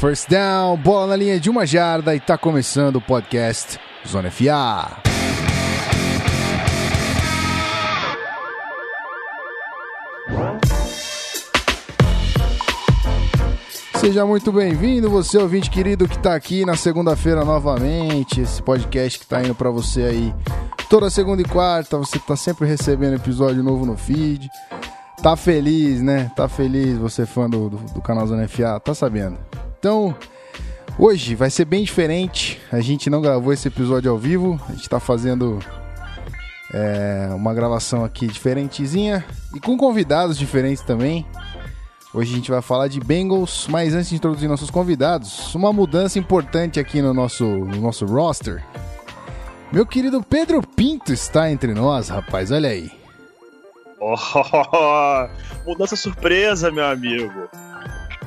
[0.00, 3.78] First down, bola na linha de uma jarda e tá começando o podcast
[4.08, 4.96] Zona FA.
[13.96, 18.40] Seja muito bem-vindo, você ouvinte querido que tá aqui na segunda-feira novamente.
[18.40, 20.34] Esse podcast que tá indo para você aí
[20.88, 21.98] toda segunda e quarta.
[21.98, 24.48] Você tá sempre recebendo episódio novo no feed.
[25.22, 26.32] Tá feliz, né?
[26.34, 29.36] Tá feliz, você fã do, do, do canal Zona FA, tá sabendo.
[29.80, 30.14] Então,
[30.98, 32.60] hoje vai ser bem diferente.
[32.70, 35.58] A gente não gravou esse episódio ao vivo, a gente tá fazendo
[36.70, 41.24] é, uma gravação aqui diferentezinha e com convidados diferentes também.
[42.12, 46.18] Hoje a gente vai falar de Bengals, mas antes de introduzir nossos convidados, uma mudança
[46.18, 48.62] importante aqui no nosso, no nosso roster.
[49.72, 52.92] Meu querido Pedro Pinto está entre nós, rapaz, olha aí.
[53.98, 54.14] Oh,
[55.64, 57.48] mudança surpresa, meu amigo.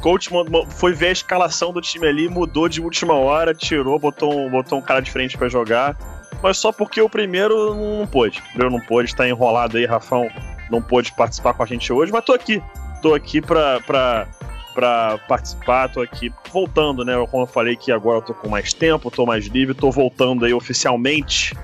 [0.03, 0.30] Coach
[0.71, 4.77] foi ver a escalação do time ali, mudou de última hora, tirou, botou um, botou
[4.77, 5.98] um cara de frente para jogar.
[6.41, 8.40] Mas só porque o primeiro não pôde.
[8.40, 10.27] O primeiro não pôde, está enrolado aí, Rafão
[10.70, 12.62] não pôde participar com a gente hoje, mas tô aqui
[13.01, 14.27] tô aqui pra, pra,
[14.73, 17.13] pra participar, tô aqui voltando, né?
[17.32, 20.43] Como eu falei que agora eu tô com mais tempo, tô mais livre, tô voltando
[20.43, 21.55] aí oficialmente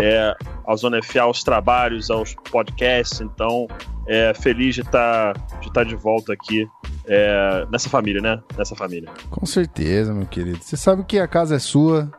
[0.00, 0.34] é,
[0.66, 3.68] à Zona FA, aos trabalhos, aos podcasts, então
[4.08, 6.68] é, feliz de estar tá, de, tá de volta aqui
[7.06, 8.42] é, nessa família, né?
[8.56, 9.10] Nessa família.
[9.30, 10.58] Com certeza, meu querido.
[10.62, 12.10] Você sabe que a casa é sua,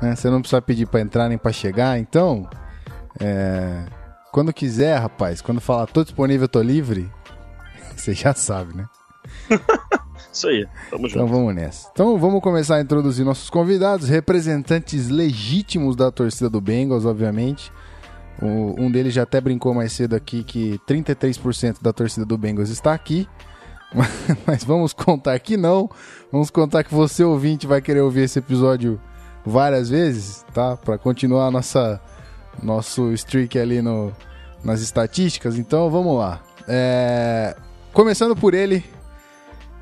[0.00, 0.14] né?
[0.16, 2.48] Você não precisa pedir para entrar nem para chegar, então.
[3.20, 3.84] É,
[4.32, 7.10] quando quiser, rapaz, quando falar tô disponível, tô livre,
[7.94, 8.86] você já sabe, né?
[10.32, 11.16] Isso aí, tamo junto.
[11.16, 11.90] Então vamos nessa.
[11.92, 17.70] Então vamos começar a introduzir nossos convidados, representantes legítimos da torcida do Bengals, obviamente.
[18.40, 22.70] O, um deles já até brincou mais cedo aqui que 33% da torcida do Bengals
[22.70, 23.28] está aqui.
[24.46, 25.90] Mas vamos contar que não.
[26.30, 29.00] Vamos contar que você, ouvinte, vai querer ouvir esse episódio
[29.44, 30.76] várias vezes, tá?
[30.76, 32.00] Para continuar nossa
[32.62, 34.12] nosso streak ali no,
[34.64, 35.58] nas estatísticas.
[35.58, 36.42] Então vamos lá.
[36.68, 37.56] É,
[37.92, 38.82] Começando por ele,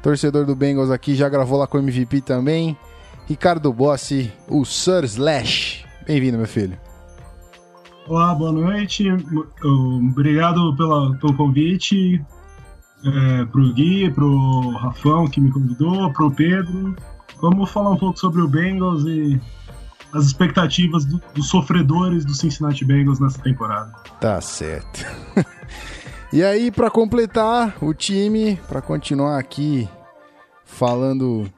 [0.03, 2.77] torcedor do Bengals aqui, já gravou lá com o MVP também.
[3.29, 5.85] Ricardo Bossi, o Sir Slash.
[6.05, 6.77] Bem-vindo, meu filho.
[8.09, 9.05] Olá, boa noite.
[9.63, 12.21] Obrigado pela, pelo convite.
[13.05, 16.95] É, pro Gui, pro Rafão que me convidou, pro Pedro.
[17.41, 19.41] Vamos falar um pouco sobre o Bengals e
[20.13, 23.93] as expectativas do, dos sofredores do Cincinnati Bengals nessa temporada.
[24.21, 25.07] Tá certo.
[26.33, 29.89] E aí, para completar o time, para continuar aqui
[30.65, 31.51] falando,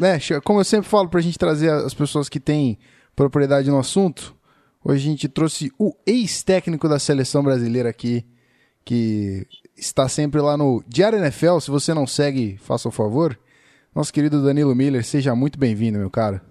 [0.00, 2.76] né, como eu sempre falo pra gente trazer as pessoas que têm
[3.14, 4.34] propriedade no assunto,
[4.84, 8.26] hoje a gente trouxe o ex-técnico da seleção brasileira aqui,
[8.84, 13.38] que está sempre lá no Diário NFL, se você não segue, faça o favor.
[13.94, 16.42] Nosso querido Danilo Miller, seja muito bem-vindo, meu cara.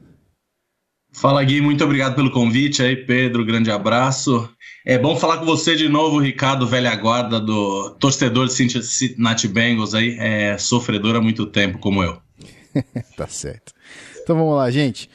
[1.11, 4.49] Fala Gui, muito obrigado pelo convite aí, Pedro, grande abraço.
[4.85, 9.95] É bom falar com você de novo, Ricardo, velha guarda do torcedor de Cincinnati Bengals
[9.95, 12.17] aí, é sofredor há muito tempo, como eu.
[13.15, 13.71] tá certo.
[14.21, 15.09] Então vamos lá, gente.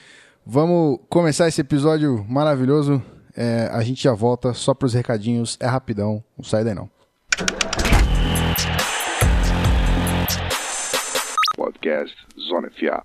[0.47, 3.03] Vamos começar esse episódio maravilhoso.
[3.37, 6.89] É, a gente já volta só para os recadinhos, é rapidão, não sai daí não.
[11.91, 13.05] Podcast Zona FA.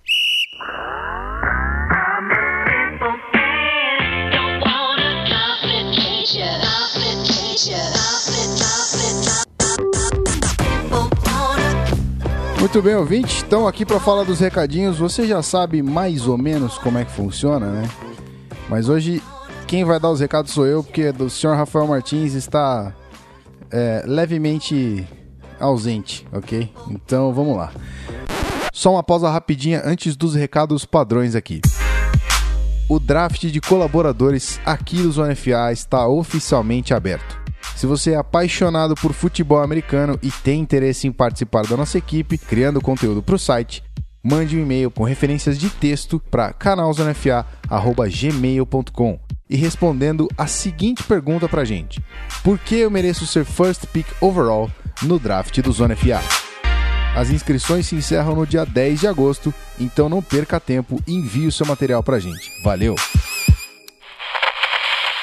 [12.60, 13.36] Muito bem, ouvinte.
[13.36, 14.98] Estão aqui para falar dos recadinhos.
[14.98, 17.88] Você já sabe mais ou menos como é que funciona, né?
[18.68, 19.20] Mas hoje
[19.66, 22.94] quem vai dar os recados sou eu, porque o senhor Rafael Martins está
[23.70, 25.04] é, levemente
[25.58, 26.70] ausente, ok?
[26.88, 27.72] Então vamos lá.
[28.76, 31.62] Só uma pausa rapidinha antes dos recados padrões aqui.
[32.90, 37.40] O draft de colaboradores aqui do Zona FA está oficialmente aberto.
[37.74, 42.36] Se você é apaixonado por futebol americano e tem interesse em participar da nossa equipe,
[42.36, 43.82] criando conteúdo para o site,
[44.22, 49.18] mande um e-mail com referências de texto para canalzonafa.gmail.com
[49.48, 52.04] e respondendo a seguinte pergunta para gente:
[52.44, 56.45] Por que eu mereço ser first pick overall no draft do Zona FA?
[57.16, 61.46] As inscrições se encerram no dia 10 de agosto, então não perca tempo e envie
[61.46, 62.52] o seu material para gente.
[62.62, 62.94] Valeu!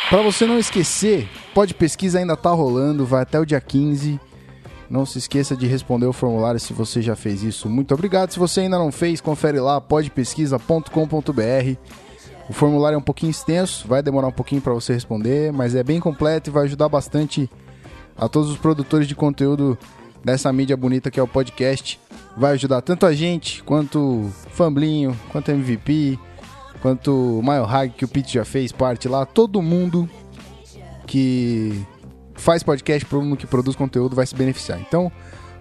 [0.10, 4.20] Para você não esquecer, pode pesquisa ainda tá rolando, vai até o dia 15.
[4.90, 7.70] Não se esqueça de responder o formulário se você já fez isso.
[7.70, 8.32] Muito obrigado.
[8.32, 11.78] Se você ainda não fez, confere lá podpesquisa.com.br.
[12.50, 15.84] O formulário é um pouquinho extenso, vai demorar um pouquinho para você responder, mas é
[15.84, 17.48] bem completo e vai ajudar bastante
[18.18, 19.78] a todos os produtores de conteúdo
[20.24, 22.00] dessa mídia bonita que é o podcast
[22.36, 26.18] vai ajudar tanto a gente, quanto Famblinho, quanto MVP,
[26.82, 29.26] quanto o Mile Hag, que o Pete já fez parte lá.
[29.26, 30.10] Todo mundo
[31.06, 31.86] que
[32.34, 34.80] faz podcast, todo mundo que produz conteúdo vai se beneficiar.
[34.80, 35.12] Então,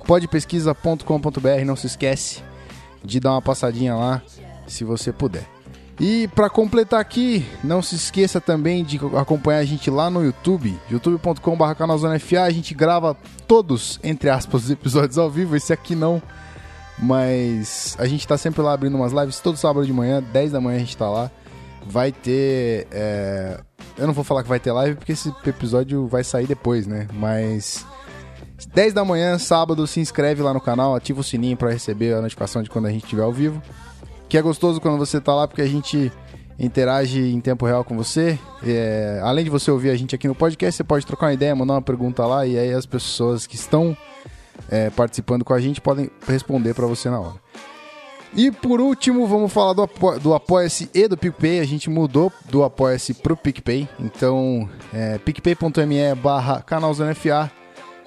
[0.07, 2.43] podpesquisa.com.br, não se esquece
[3.05, 4.23] de dar uma passadinha lá,
[4.67, 5.47] se você puder.
[6.01, 10.79] E para completar aqui, não se esqueça também de acompanhar a gente lá no YouTube,
[10.91, 11.65] youtube.com.br.
[12.45, 13.17] A gente grava
[13.47, 15.55] todos, entre aspas, os episódios ao vivo.
[15.55, 16.21] Esse aqui não,
[16.99, 20.61] mas a gente tá sempre lá abrindo umas lives todo sábado de manhã, 10 da
[20.61, 21.31] manhã a gente tá lá.
[21.87, 22.87] Vai ter.
[22.91, 23.61] É...
[23.99, 27.07] Eu não vou falar que vai ter live porque esse episódio vai sair depois, né?
[27.13, 27.85] Mas.
[28.73, 32.23] 10 da manhã, sábado, se inscreve lá no canal, ativa o sininho para receber a
[32.23, 33.61] notificação de quando a gente estiver ao vivo
[34.33, 36.11] que é gostoso quando você tá lá, porque a gente
[36.59, 38.39] interage em tempo real com você.
[38.67, 41.55] É, além de você ouvir a gente aqui no podcast, você pode trocar uma ideia,
[41.55, 43.95] mandar uma pergunta lá e aí as pessoas que estão
[44.71, 47.35] é, participando com a gente podem responder para você na hora.
[48.35, 51.61] E por último, vamos falar do, apo do Apoia-se e do PicPay.
[51.61, 53.87] A gente mudou do Apoia-se pro PicPay.
[54.01, 57.53] Então, é, picpay.me barra canalzonefa.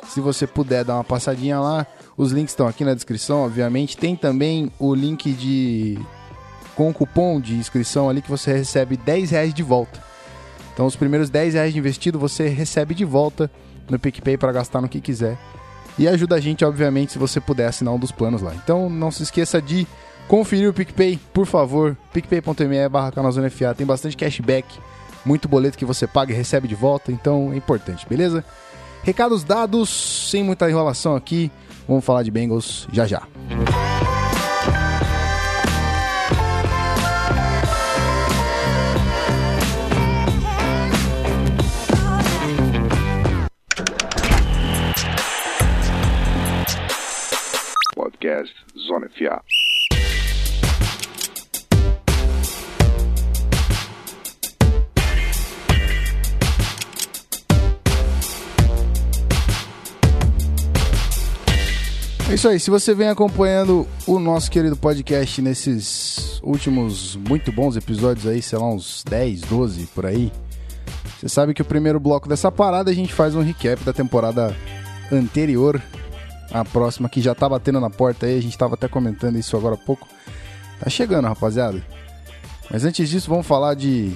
[0.07, 1.85] Se você puder dar uma passadinha lá,
[2.17, 3.95] os links estão aqui na descrição, obviamente.
[3.95, 5.99] Tem também o link de
[6.75, 10.03] com o cupom de inscrição ali que você recebe 10 reais de volta.
[10.73, 13.49] Então os primeiros 10 reais de investido você recebe de volta
[13.89, 15.37] no PicPay para gastar no que quiser.
[15.97, 18.53] E ajuda a gente, obviamente, se você puder assinar um dos planos lá.
[18.53, 19.87] Então não se esqueça de
[20.27, 21.95] conferir o PicPay, por favor.
[22.11, 23.13] picpay.me barra.
[23.75, 24.67] Tem bastante cashback,
[25.25, 27.11] muito boleto que você paga e recebe de volta.
[27.11, 28.43] Então é importante, beleza?
[29.03, 31.49] Recados dados, sem muita enrolação aqui.
[31.87, 33.21] Vamos falar de Bengals já já.
[48.25, 49.43] Podcast Zona FA.
[62.27, 67.77] É isso aí, se você vem acompanhando o nosso querido podcast nesses últimos muito bons
[67.77, 70.31] episódios aí, sei lá, uns 10, 12 por aí,
[71.19, 74.55] você sabe que o primeiro bloco dessa parada a gente faz um recap da temporada
[75.11, 75.79] anterior,
[76.59, 79.55] a próxima que já tá batendo na porta aí, a gente tava até comentando isso
[79.57, 80.07] agora há pouco.
[80.79, 81.81] Tá chegando, rapaziada.
[82.69, 84.15] Mas antes disso, vamos falar de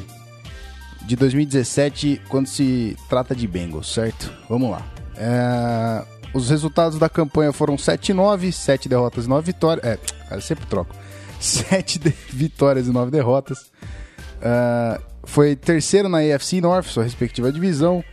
[1.06, 4.32] de 2017 quando se trata de Bengals, certo?
[4.48, 4.86] Vamos lá.
[5.16, 6.04] É,
[6.34, 9.86] os resultados da campanha foram 7-9, 7 derrotas e 9 vitórias.
[9.86, 9.98] É,
[10.28, 10.96] cara, sempre troco.
[11.40, 13.72] 7 de- vitórias e 9 derrotas.
[14.42, 18.04] Ah, foi terceiro na AFC North, sua respectiva divisão.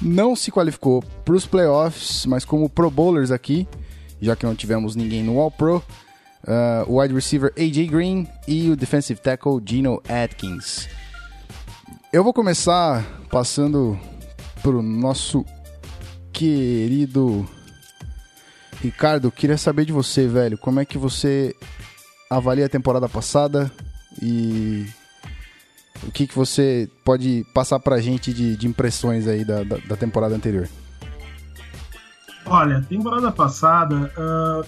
[0.00, 3.68] Não se qualificou para os playoffs, mas como Pro Bowlers aqui,
[4.20, 5.82] já que não tivemos ninguém no All Pro.
[6.46, 10.88] ah, o wide receiver AJ Green e o defensive tackle Gino Atkins.
[12.12, 13.98] Eu vou começar passando
[14.62, 15.44] pro nosso
[16.32, 17.46] querido
[18.82, 20.56] Ricardo, queria saber de você, velho.
[20.56, 21.54] Como é que você
[22.30, 23.70] avalia a temporada passada
[24.20, 24.86] e
[26.06, 29.96] o que, que você pode passar pra gente de, de impressões aí da, da, da
[29.96, 30.68] temporada anterior?
[32.46, 34.62] Olha, temporada passada, ah,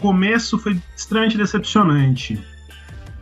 [0.00, 2.40] começo foi extremamente decepcionante.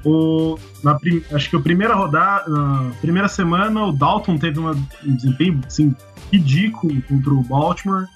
[0.04, 4.74] O, na, prim- acho que a primeira rodada, na primeira semana, o Dalton teve uma-
[5.04, 5.94] um desempenho assim,
[6.32, 8.06] ridículo contra o Baltimore.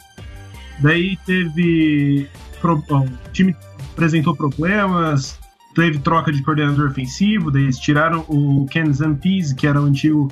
[0.81, 2.29] Daí teve.
[2.61, 3.55] pro- o time
[3.93, 5.39] apresentou problemas,
[5.76, 10.26] teve troca de coordenador ofensivo, daí eles tiraram o Ken Zampese, que era o antigo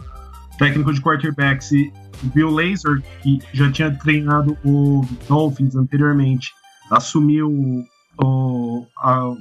[0.59, 6.51] técnico de quarterbacks, e o Bill Lazor, que já tinha treinado o Dolphins anteriormente,
[6.91, 7.85] assumiu
[8.19, 9.35] o, a-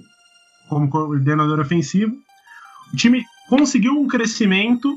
[0.69, 2.13] como coordenador ofensivo.
[2.93, 4.93] O time conseguiu um crescimento,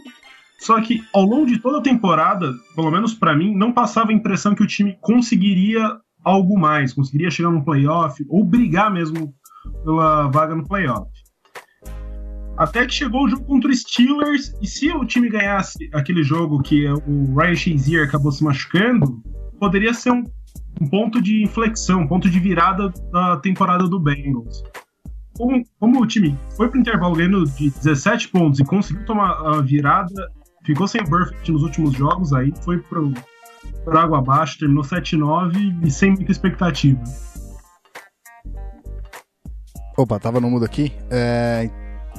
[0.59, 4.15] só que ao longo de toda a temporada, pelo menos pra mim, não passava a
[4.15, 9.33] impressão que o time conseguiria algo mais, conseguiria chegar no playoff ou brigar mesmo
[9.85, 11.11] pela vaga no playoff.
[12.57, 16.63] Até que chegou o jogo contra o Steelers, e se o time ganhasse aquele jogo
[16.63, 19.23] que o Ryan Shazier acabou se machucando,
[19.61, 20.25] poderia ser um,
[20.81, 24.63] um ponto de inflexão, um ponto de virada da temporada do Bengals.
[25.37, 29.61] Como, como o time foi pro intervalo ganhando de 17 pontos e conseguiu tomar a
[29.61, 30.33] virada,
[30.65, 33.13] ficou sem Burfict nos últimos jogos, aí foi por
[33.95, 37.03] água abaixo, terminou 7-9 e sem muita expectativa.
[39.97, 40.93] Opa, tava no mudo aqui.
[41.11, 41.71] É,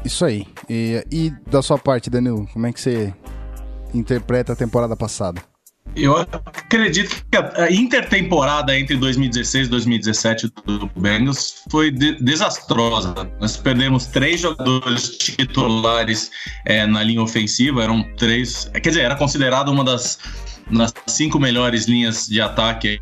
[0.03, 0.45] isso aí.
[0.69, 3.13] E, e da sua parte, Danilo, como é que você
[3.93, 5.41] interpreta a temporada passada?
[5.95, 13.15] Eu acredito que a intertemporada entre 2016 e 2017 do Bengals foi de desastrosa.
[13.39, 16.29] Nós perdemos três jogadores titulares
[16.65, 18.69] é, na linha ofensiva, eram três.
[18.73, 20.19] Quer dizer, era considerado uma das
[20.69, 22.99] nas cinco melhores linhas de ataque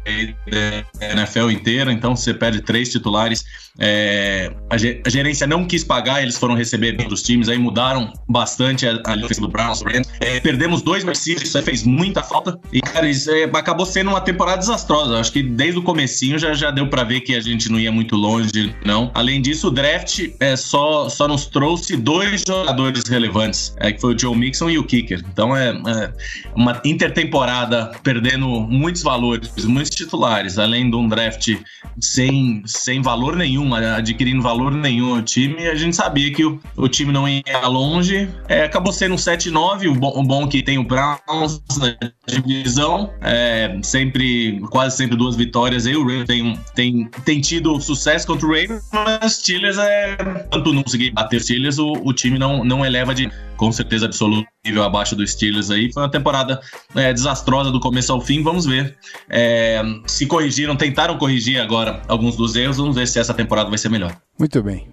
[0.99, 3.43] da NFL inteira, então você perde três titulares.
[3.77, 8.87] É, a, gerência não quis pagar, eles foram receber bem dos times, aí mudaram bastante
[8.87, 9.83] a, a do Browns.
[10.21, 12.57] É, perdemos dois Mercedes, isso fez muita falta.
[12.71, 15.19] E, cara, isso é, acabou sendo uma temporada desastrosa.
[15.19, 17.91] Acho que desde o comecinho já, já deu para ver que a gente não ia
[17.91, 19.11] muito longe, não.
[19.13, 24.15] Além disso, o draft é, só, só nos trouxe dois jogadores relevantes, é, que foi
[24.15, 25.21] o Joe Mixon e o Kicker.
[25.31, 26.13] Então é, é
[26.55, 27.54] uma intertemporada
[28.03, 31.55] perdendo muitos valores, muitos titulares, além de um draft
[31.99, 35.67] sem, sem valor nenhum adquirindo valor nenhum ao time.
[35.67, 38.29] A gente sabia que o, o time não ia longe.
[38.47, 41.95] É, acabou sendo um 7-9, o bom, o bom que tem o Browns na
[42.27, 43.13] divisão.
[43.21, 45.85] É, sempre, quase sempre duas vitórias.
[45.85, 50.15] Aí o Ravens tem, tem, tem tido sucesso contra o Ravens, mas Steelers é.
[50.51, 54.05] Tanto não conseguir bater os Steelers, o, o time não, não eleva de com certeza
[54.05, 55.91] absoluto nível abaixo do Steelers aí.
[55.91, 56.59] Foi uma temporada
[56.95, 58.43] é, desastrosa do começo ao fim.
[58.43, 58.97] Vamos ver
[59.29, 62.77] é, se corrigiram, tentaram corrigir agora alguns dos erros.
[62.77, 64.15] Vamos ver se essa temporada vai ser melhor.
[64.37, 64.87] Muito bem.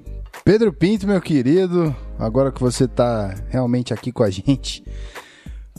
[0.45, 4.83] Pedro Pinto, meu querido, agora que você está realmente aqui com a gente,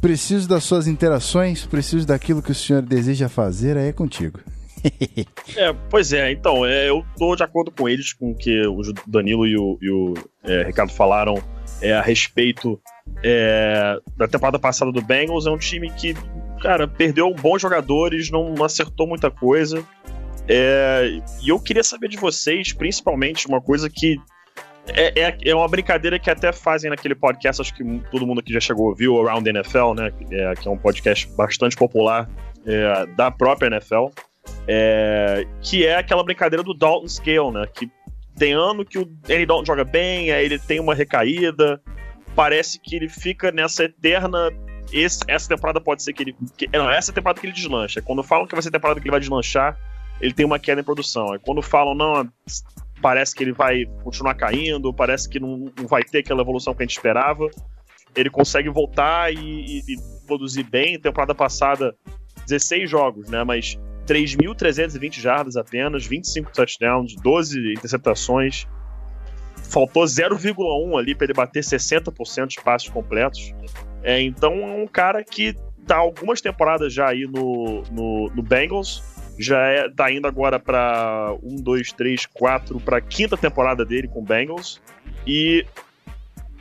[0.02, 4.40] preciso das suas interações, preciso daquilo que o senhor deseja fazer, aí é contigo.
[5.56, 8.82] é, pois é, então, é, eu tô de acordo com eles, com o que o
[9.08, 10.14] Danilo e o, e o
[10.44, 11.36] é, Ricardo falaram
[11.84, 12.80] é, a respeito
[13.22, 15.46] é, da temporada passada do Bengals.
[15.46, 16.16] É um time que,
[16.62, 19.84] cara, perdeu bons jogadores, não, não acertou muita coisa.
[20.48, 24.18] É, e eu queria saber de vocês, principalmente, uma coisa que
[24.88, 28.52] é, é, é, uma brincadeira que até fazem naquele podcast, acho que todo mundo aqui
[28.52, 30.12] já chegou a ouvir, o Around the NFL, né?
[30.32, 32.30] É, que é um podcast bastante popular
[32.66, 34.08] é, da própria NFL.
[34.68, 37.66] É, que é aquela brincadeira do Dalton Scale, né?
[37.74, 37.90] Que
[38.38, 41.82] tem ano que o Andy Dalton joga bem, aí ele tem uma recaída.
[42.36, 44.52] Parece que ele fica nessa eterna.
[44.92, 46.36] Esse, essa temporada pode ser que ele.
[46.58, 48.02] Que, não, essa é temporada que ele deslancha.
[48.02, 49.78] Quando falam que vai ser a temporada que ele vai deslanchar,
[50.20, 51.32] ele tem uma queda em produção.
[51.32, 52.28] Aí quando falam, não,
[53.02, 56.82] parece que ele vai continuar caindo, parece que não, não vai ter aquela evolução que
[56.82, 57.50] a gente esperava.
[58.16, 61.00] Ele consegue voltar e, e, e produzir bem.
[61.00, 61.96] Temporada passada,
[62.48, 63.44] 16 jogos, né?
[63.44, 68.68] Mas 3.320 jardas apenas, 25 touchdowns, 12 interceptações.
[69.70, 73.54] Faltou 0,1 ali para ele bater 60% de passes completos.
[74.04, 75.56] É, então é um cara que
[75.88, 79.04] tá algumas temporadas já aí no, no, no Bengals.
[79.40, 84.24] Já é, tá indo agora para 1, 2, 3, 4, para quinta temporada dele com
[84.24, 84.82] Bengals.
[85.26, 85.66] E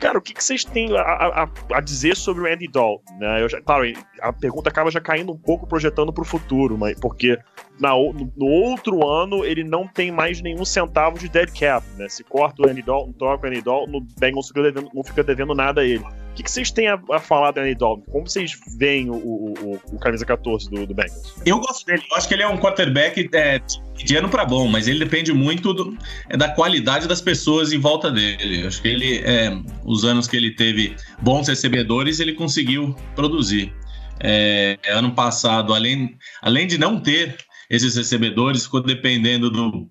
[0.03, 3.17] Cara, o que, que vocês têm a, a, a, dizer sobre o Andy Dalton?
[3.17, 3.41] Né?
[3.41, 3.85] Eu já, claro,
[4.21, 7.39] a pergunta acaba já caindo um pouco projetando para o futuro, mas porque
[7.79, 11.87] na, no, outro ano ele não tem mais nenhum centavo de dead cap.
[11.95, 12.09] Né?
[12.09, 14.51] Se corta o Andy Dalton, toca o Andy Dalton, o Bengals
[14.93, 16.03] não fica devendo nada a ele.
[16.33, 18.11] O que, que vocês têm a, a, falar do Andy Dalton?
[18.11, 21.35] Como vocês veem o, o, o, o camisa 14 do, do, Bengals?
[21.45, 22.01] Eu gosto dele.
[22.09, 23.61] Eu acho que ele é um quarterback é,
[24.03, 25.95] de ano para bom, mas ele depende muito do,
[26.27, 28.63] é, da qualidade das pessoas em volta dele.
[28.63, 33.71] Eu acho que ele, é, os anos que ele teve bons recebedores, ele conseguiu produzir.
[34.19, 37.37] É, ano passado, além, além de não ter
[37.69, 39.87] esses recebedores, ficou dependendo do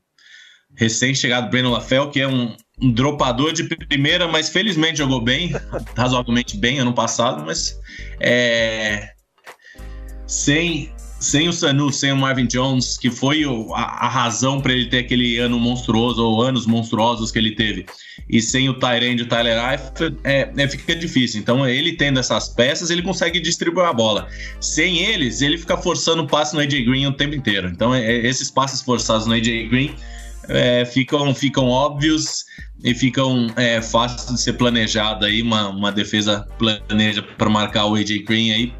[0.77, 5.53] recém-chegado Breno LaFell, que é um, um dropador de primeira, mas felizmente jogou bem,
[5.97, 7.79] razoavelmente bem ano passado, mas
[8.21, 9.11] é,
[10.27, 14.73] sem, sem o Sanu, sem o Marvin Jones, que foi o, a, a, razão para
[14.73, 17.87] ele ter aquele ano monstruoso, ou anos monstruosos que ele teve,
[18.29, 21.41] e sem o Tyrande e o Tyler Eifert, é, é, fica difícil.
[21.41, 24.27] Então, ele tendo essas peças, ele consegue distribuir a bola.
[24.61, 27.69] Sem eles, ele fica forçando o passe no AJ Green o tempo inteiro.
[27.69, 29.95] Então, é, esses passes forçados no AJ Green
[30.49, 32.45] é, ficam, ficam óbvios
[32.85, 37.95] e ficam é, fáceis de ser planejada aí, uma, uma defesa planeja para marcar o
[37.95, 38.75] AJ Green aí.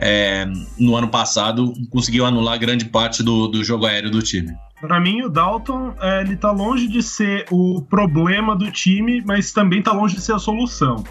[0.00, 0.46] É,
[0.78, 4.54] no ano passado conseguiu anular grande parte do, do jogo aéreo do time.
[4.80, 9.52] Para mim, o Dalton é, ele tá longe de ser o problema do time, mas
[9.52, 11.02] também tá longe de ser a solução.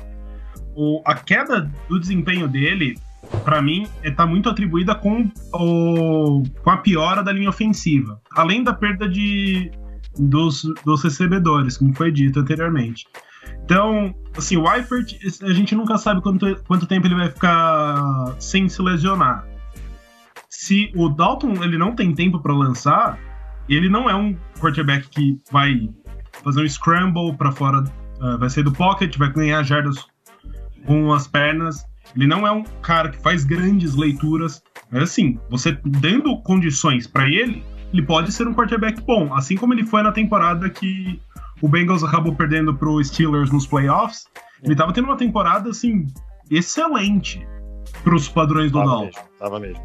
[0.74, 2.98] O, a queda do desempenho dele,
[3.44, 8.22] para mim, está é, muito atribuída com, o, com a piora da linha ofensiva.
[8.34, 9.70] Além da perda de,
[10.20, 13.06] dos, dos recebedores, como foi dito anteriormente.
[13.64, 18.70] Então, assim, o Eifert, a gente nunca sabe quanto, quanto tempo ele vai ficar sem
[18.70, 19.46] se lesionar.
[20.50, 23.20] Se o Dalton ele não tem tempo para lançar,
[23.70, 25.90] ele não é um quarterback que vai
[26.44, 27.84] fazer um scramble para fora,
[28.20, 30.06] uh, vai sair do pocket, vai ganhar jardas
[30.86, 31.86] com as pernas.
[32.16, 37.28] Ele não é um cara que faz grandes leituras Mas assim, você dando condições para
[37.28, 41.20] ele, ele pode ser um quarterback bom, assim como ele foi na temporada que
[41.62, 44.26] o Bengals acabou perdendo pro Steelers nos playoffs.
[44.62, 46.08] Ele tava tendo uma temporada assim
[46.50, 47.46] excelente
[48.04, 49.84] pros padrões do mesmo, tava mesmo.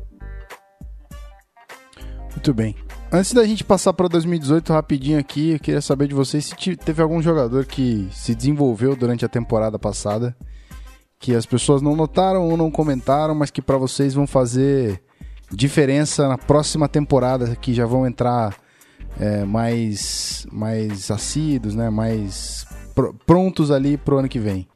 [2.30, 2.74] Muito bem.
[3.10, 7.02] Antes da gente passar para 2018 rapidinho aqui, eu queria saber de vocês se teve
[7.02, 10.34] algum jogador que se desenvolveu durante a temporada passada,
[11.18, 15.02] que as pessoas não notaram ou não comentaram, mas que para vocês vão fazer
[15.52, 18.54] diferença na próxima temporada, que já vão entrar
[19.20, 21.90] é, mais mais assíduos, né?
[21.90, 24.66] Mais pr- prontos ali pro ano que vem.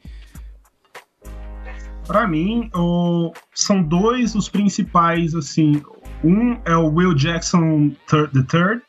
[2.07, 5.83] Pra mim, o- são dois os principais, assim.
[6.23, 8.83] Um é o Will Jackson the third,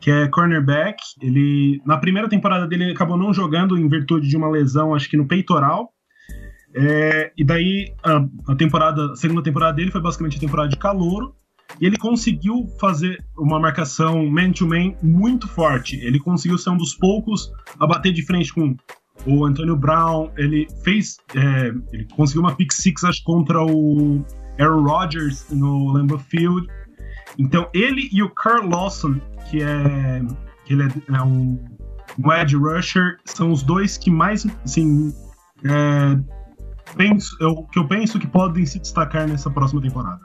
[0.00, 0.96] que é cornerback.
[1.20, 5.08] Ele na primeira temporada dele ele acabou não jogando em virtude de uma lesão, acho
[5.08, 5.90] que no peitoral.
[6.74, 10.76] É, e daí a, a temporada, a segunda temporada dele foi basicamente a temporada de
[10.76, 11.34] calouro.
[11.80, 15.96] E ele conseguiu fazer uma marcação man-to-man muito forte.
[15.96, 18.76] Ele conseguiu ser um dos poucos a bater de frente com
[19.26, 20.30] o Antonio Brown.
[20.36, 21.16] Ele fez.
[21.34, 24.24] é, ele conseguiu uma pick six acho, contra o
[24.58, 26.66] Aaron Rodgers no Lambeau Field.
[27.38, 30.22] Então ele e o Carl Lawson, que é.
[30.64, 31.58] que ele é, é um,
[32.18, 34.46] um edge rusher, são os dois que mais.
[34.64, 35.14] Assim,
[35.64, 36.39] é,
[36.96, 40.20] penso, eu, que eu penso que podem se destacar nessa próxima temporada.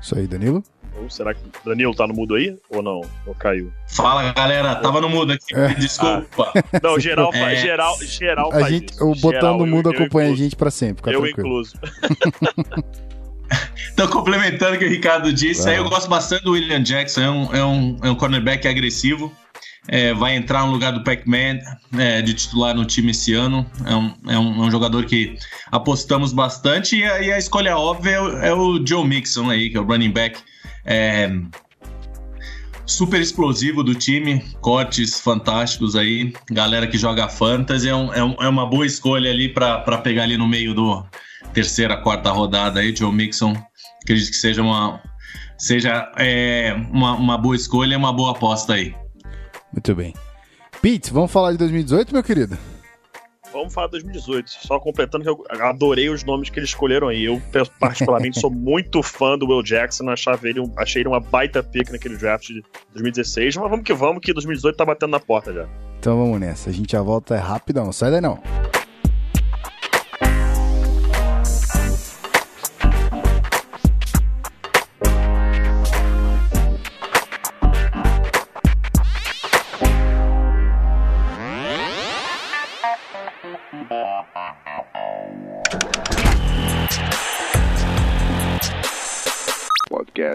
[0.00, 0.62] Isso aí, Danilo.
[1.00, 2.56] Ou será que o Danilo tá no mudo aí?
[2.70, 3.02] Ou não?
[3.26, 3.72] Ou caiu?
[3.86, 4.74] Fala, galera.
[4.76, 5.54] Tava no mudo aqui.
[5.54, 5.68] É.
[5.74, 6.52] Desculpa.
[6.82, 7.54] Não, geral, É.
[7.56, 9.04] geral, geral A faz gente, isso.
[9.04, 10.42] o botão Geral, do mundo eu- eu acompanha a incluso.
[10.42, 11.48] gente para sempre, fica Eu tranquilo.
[11.48, 11.74] incluso.
[13.94, 17.30] Então, complementando o que o Ricardo disse, aí eu gosto bastante do William Jackson, é
[17.30, 19.32] um, é um, é um cornerback agressivo.
[19.90, 21.58] É, vai entrar no lugar do Pac-Man
[21.98, 23.64] é, de titular no time esse ano.
[23.86, 25.36] É um, é um, é um jogador que
[25.72, 26.96] apostamos bastante.
[26.96, 29.80] E a, e a escolha óbvia é o, é o Joe Mixon aí, que é
[29.80, 30.38] o running back.
[30.84, 31.30] é,
[32.86, 36.32] super explosivo do time, cortes fantásticos aí.
[36.50, 40.22] Galera que joga fantasy, é, um- é um- é uma boa escolha ali para pegar
[40.22, 41.04] ali no meio do
[41.52, 43.54] terceira, quarta rodada aí, Joe Mixon.
[44.02, 45.00] Acredito que seja uma,
[45.58, 48.94] seja, é, uma, uma boa escolha uma boa aposta aí.
[49.78, 50.12] Muito bem.
[50.82, 52.58] Pete, vamos falar de 2018, meu querido?
[53.52, 54.50] Vamos falar de 2018.
[54.66, 57.24] Só completando que eu adorei os nomes que eles escolheram aí.
[57.24, 57.40] Eu,
[57.78, 60.10] particularmente, sou muito fã do Will Jackson.
[60.10, 62.60] Achava ele um- achei ele uma baita pick naquele draft de
[62.92, 63.56] 2016.
[63.56, 65.68] Mas vamos que vamos, que 2018 tá batendo na porta já.
[66.00, 66.70] Então vamos nessa.
[66.70, 67.92] A gente já volta rapidão.
[67.92, 68.42] Sai daí não.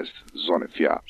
[0.03, 1.01] Podcast Zona FA.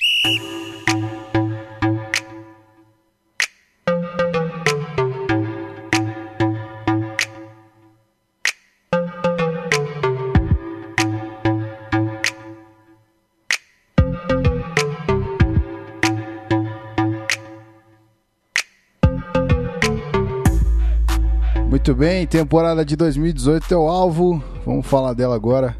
[21.68, 24.42] Muito bem, temporada de 2018 é o alvo.
[24.64, 25.76] Vamos falar dela agora.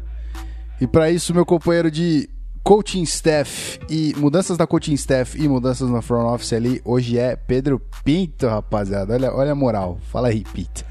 [0.79, 2.29] E para isso, meu companheiro de
[2.65, 7.35] coaching staff e mudanças da coaching staff e mudanças na front office ali, hoje é
[7.35, 9.13] Pedro Pinto, rapaziada.
[9.13, 9.99] Olha, olha a moral.
[10.11, 10.83] Fala aí, Pinto.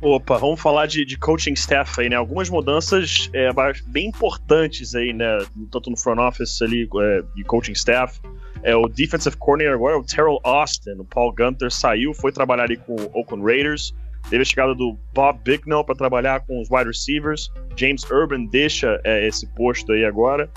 [0.00, 2.16] Opa, vamos falar de, de coaching staff aí, né?
[2.16, 3.50] Algumas mudanças é,
[3.88, 5.38] bem importantes aí, né?
[5.70, 8.18] Tanto no front office ali é, e coaching staff.
[8.62, 10.92] É, o defensive coordinator agora é o Terrell Austin.
[10.98, 13.94] O Paul Gunter saiu, foi trabalhar ali com o Oakland Raiders.
[14.30, 17.50] Teve a chegada do Bob Bicknell para trabalhar com os wide receivers.
[17.76, 20.50] James Urban deixa é, esse posto aí agora.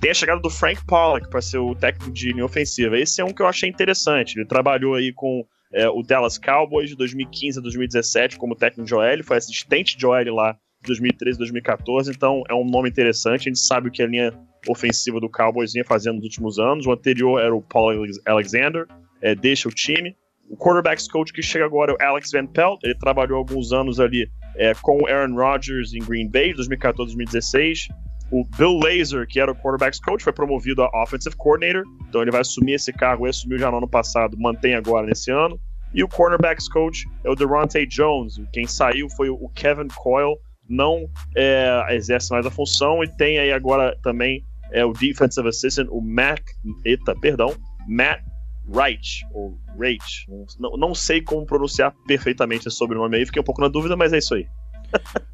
[0.00, 2.98] Tem a chegada do Frank Pollock para ser o técnico de linha ofensiva.
[2.98, 4.38] Esse é um que eu achei interessante.
[4.38, 8.94] Ele trabalhou aí com é, o Dallas Cowboys de 2015 a 2017 como técnico de
[8.94, 13.42] OL, foi assistente de OL lá de 2013 a 2014, então é um nome interessante.
[13.42, 14.32] A gente sabe o que a linha
[14.68, 16.86] ofensiva do Cowboys vinha fazendo nos últimos anos.
[16.86, 18.86] O anterior era o Paul Alex- Alexander,
[19.20, 20.16] é, deixa o time.
[20.48, 24.00] O quarterbacks coach que chega agora é o Alex Van Pelt, ele trabalhou alguns anos
[24.00, 27.88] ali é, com o Aaron Rodgers em Green Bay, de 2014 a 2016.
[28.30, 32.30] O Bill Lazor, que era o quarterbacks coach, foi promovido a offensive coordinator, então ele
[32.30, 35.58] vai assumir esse cargo, ele assumiu já no ano passado, mantém agora nesse ano.
[35.92, 38.40] E o cornerbacks coach é o Deronte Jones.
[38.52, 40.36] Quem saiu foi o Kevin Coyle,
[40.68, 43.02] não é, exerce mais a função.
[43.02, 46.40] E tem aí agora também é, o defensive assistant, o Mac,
[46.84, 47.52] eita, perdão,
[47.88, 48.20] Matt
[48.68, 50.26] Wright, ou Wright.
[50.60, 54.12] Não, não sei como pronunciar perfeitamente esse sobrenome aí, fiquei um pouco na dúvida, mas
[54.12, 54.46] é isso aí.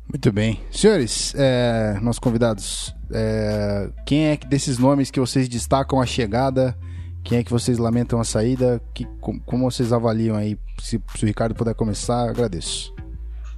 [0.08, 0.60] Muito bem.
[0.70, 6.76] Senhores, é, nossos convidados, é, quem é que desses nomes que vocês destacam a chegada?
[7.22, 8.80] Quem é que vocês lamentam a saída?
[8.94, 10.56] Que, como, como vocês avaliam aí?
[10.78, 12.94] Se, se, o Ricardo puder começar, agradeço.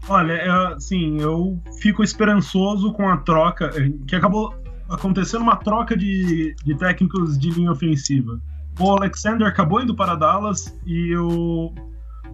[0.08, 4.54] Olha, é, assim, eu fico esperançoso com a troca, é, que acabou
[4.88, 8.40] acontecendo uma troca de, de técnicos de linha ofensiva.
[8.80, 11.72] O Alexander acabou indo para Dallas e o,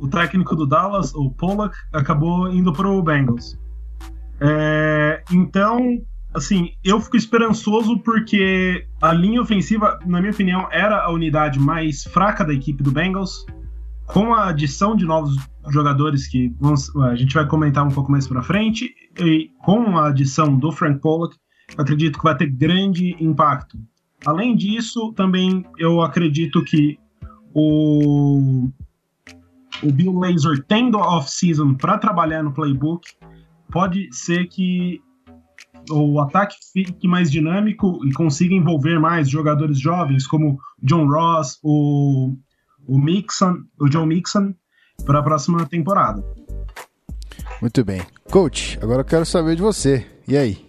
[0.01, 3.59] o técnico do Dallas, o Pollock, acabou indo para o Bengals.
[4.41, 5.99] É, então,
[6.35, 12.05] assim, eu fico esperançoso porque a linha ofensiva, na minha opinião, era a unidade mais
[12.05, 13.47] fraca da equipe do Bengals.
[14.07, 15.35] Com a adição de novos
[15.71, 20.09] jogadores que vamos, a gente vai comentar um pouco mais para frente, e com a
[20.09, 21.37] adição do Frank Pollock,
[21.79, 23.79] acredito que vai ter grande impacto.
[24.27, 26.99] Além disso, também eu acredito que
[27.55, 28.69] o,
[29.85, 33.07] o Bill Lazor tendo off-season para trabalhar no playbook,
[33.71, 35.01] pode ser que
[35.91, 42.35] o ataque fique mais dinâmico e consiga envolver mais jogadores jovens, como John Ross, o,
[42.87, 44.55] o Mixon, o John Mixon,
[45.05, 46.25] para a próxima temporada.
[47.61, 48.03] Muito bem.
[48.31, 50.07] Coach, agora eu quero saber de você.
[50.27, 50.65] E aí?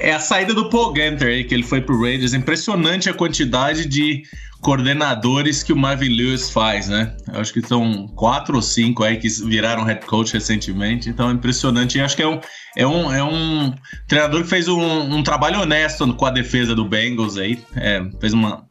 [0.00, 2.32] É a saída do Paul Ganter aí, que ele foi pro Raiders.
[2.32, 4.22] Impressionante a quantidade de
[4.60, 7.14] coordenadores que o Marvin Lewis faz, né?
[7.32, 11.32] Eu acho que são quatro ou cinco aí que viraram head coach recentemente, então é
[11.32, 11.96] impressionante.
[11.96, 12.40] E acho que é um,
[12.76, 13.74] é um, é um
[14.06, 18.32] treinador que fez um, um trabalho honesto com a defesa do Bengals aí, é, fez
[18.32, 18.66] uma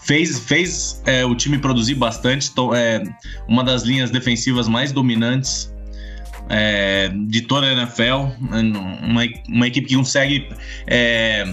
[0.00, 3.02] fez, fez é, o time produzir bastante, então, é
[3.46, 5.72] uma das linhas defensivas mais dominantes
[6.48, 10.48] é, de toda a NFL, uma, uma equipe que consegue
[10.86, 11.44] é,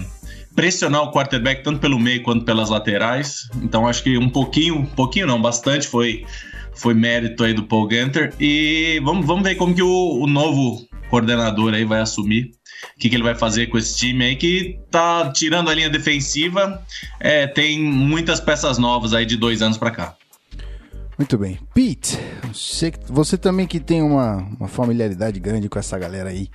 [0.58, 3.48] pressionar o quarterback tanto pelo meio quanto pelas laterais.
[3.62, 6.26] Então acho que um pouquinho, um pouquinho não, bastante foi
[6.74, 8.34] foi mérito aí do Paul Gunter.
[8.40, 12.50] E vamos, vamos ver como que o, o novo coordenador aí vai assumir.
[12.96, 15.88] O que, que, ele vai fazer com esse time aí que tá tirando a linha
[15.88, 16.84] defensiva.
[17.20, 20.16] É, tem muitas peças novas aí de dois anos para cá.
[21.16, 21.56] Muito bem.
[21.72, 22.18] Pete,
[22.52, 26.48] você, você também que tem uma, uma familiaridade grande com essa galera aí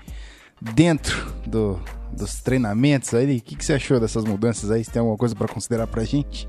[0.62, 1.82] dentro do,
[2.14, 3.38] dos treinamentos aí.
[3.38, 4.84] O que, que você achou dessas mudanças aí?
[4.84, 6.48] Você tem alguma coisa para considerar pra gente?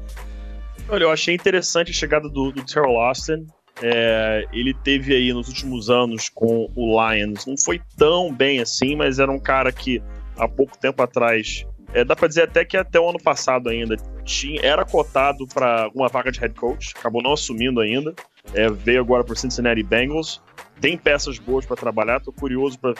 [0.89, 3.47] Olha, eu achei interessante a chegada do, do Terrell Austin.
[3.83, 8.95] É, ele teve aí nos últimos anos com o Lions, não foi tão bem assim,
[8.95, 10.01] mas era um cara que
[10.37, 13.97] há pouco tempo atrás, é, dá para dizer até que até o ano passado ainda,
[14.25, 18.15] tinha, era cotado para uma vaga de head coach, acabou não assumindo ainda,
[18.53, 20.41] é, veio agora para Cincinnati Bengals,
[20.81, 22.95] tem peças boas para trabalhar, tô curioso para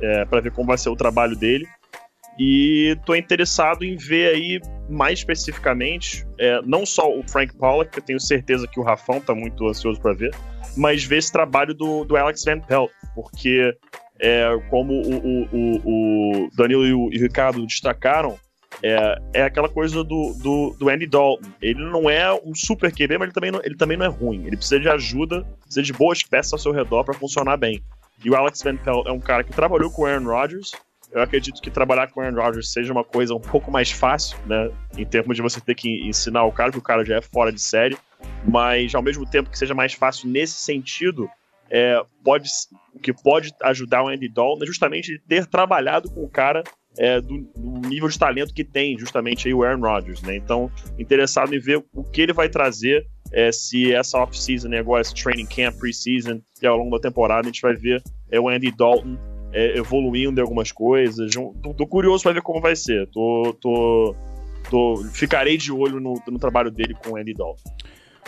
[0.00, 1.66] é, ver como vai ser o trabalho dele.
[2.42, 7.98] E tô interessado em ver aí mais especificamente, é, não só o Frank Pollock, que
[7.98, 10.34] eu tenho certeza que o Rafão tá muito ansioso para ver,
[10.74, 13.76] mas ver esse trabalho do, do Alex Van Pelt, porque
[14.18, 15.80] é, como o, o,
[16.44, 18.38] o, Danilo e o, Ricardo destacaram,
[18.82, 21.46] é, é aquela coisa do, do, do, Andy Dalton.
[21.60, 24.46] Ele não é um super QB, mas ele também, não, ele também não é ruim.
[24.46, 27.82] Ele precisa de ajuda, precisa de boas peças ao seu redor para funcionar bem.
[28.24, 30.72] E o Alex Van Pelt é um cara que trabalhou com o Aaron Rodgers,
[31.12, 34.70] eu acredito que trabalhar com Aaron Rodgers seja uma coisa um pouco mais fácil, né?
[34.96, 37.52] Em termos de você ter que ensinar o cara, que o cara já é fora
[37.52, 37.96] de série.
[38.46, 41.28] Mas, ao mesmo tempo que seja mais fácil nesse sentido,
[41.70, 42.48] é, pode,
[42.94, 46.62] o que pode ajudar o Andy Dalton é justamente ter trabalhado com o cara
[46.98, 50.36] é, do, do, nível de talento que tem, justamente aí o Aaron Rodgers, né?
[50.36, 55.14] Então, interessado em ver o que ele vai trazer, é, se essa off-season, agora esse
[55.14, 58.72] training camp, pre-season, e ao longo da temporada, a gente vai ver é, o Andy
[58.72, 59.16] Dalton
[59.52, 61.32] é, evoluindo em algumas coisas.
[61.34, 63.08] Tô, tô curioso para ver como vai ser.
[63.08, 64.14] Tô, tô,
[64.68, 67.70] tô, ficarei de olho no, no trabalho dele com o Andy Dalton.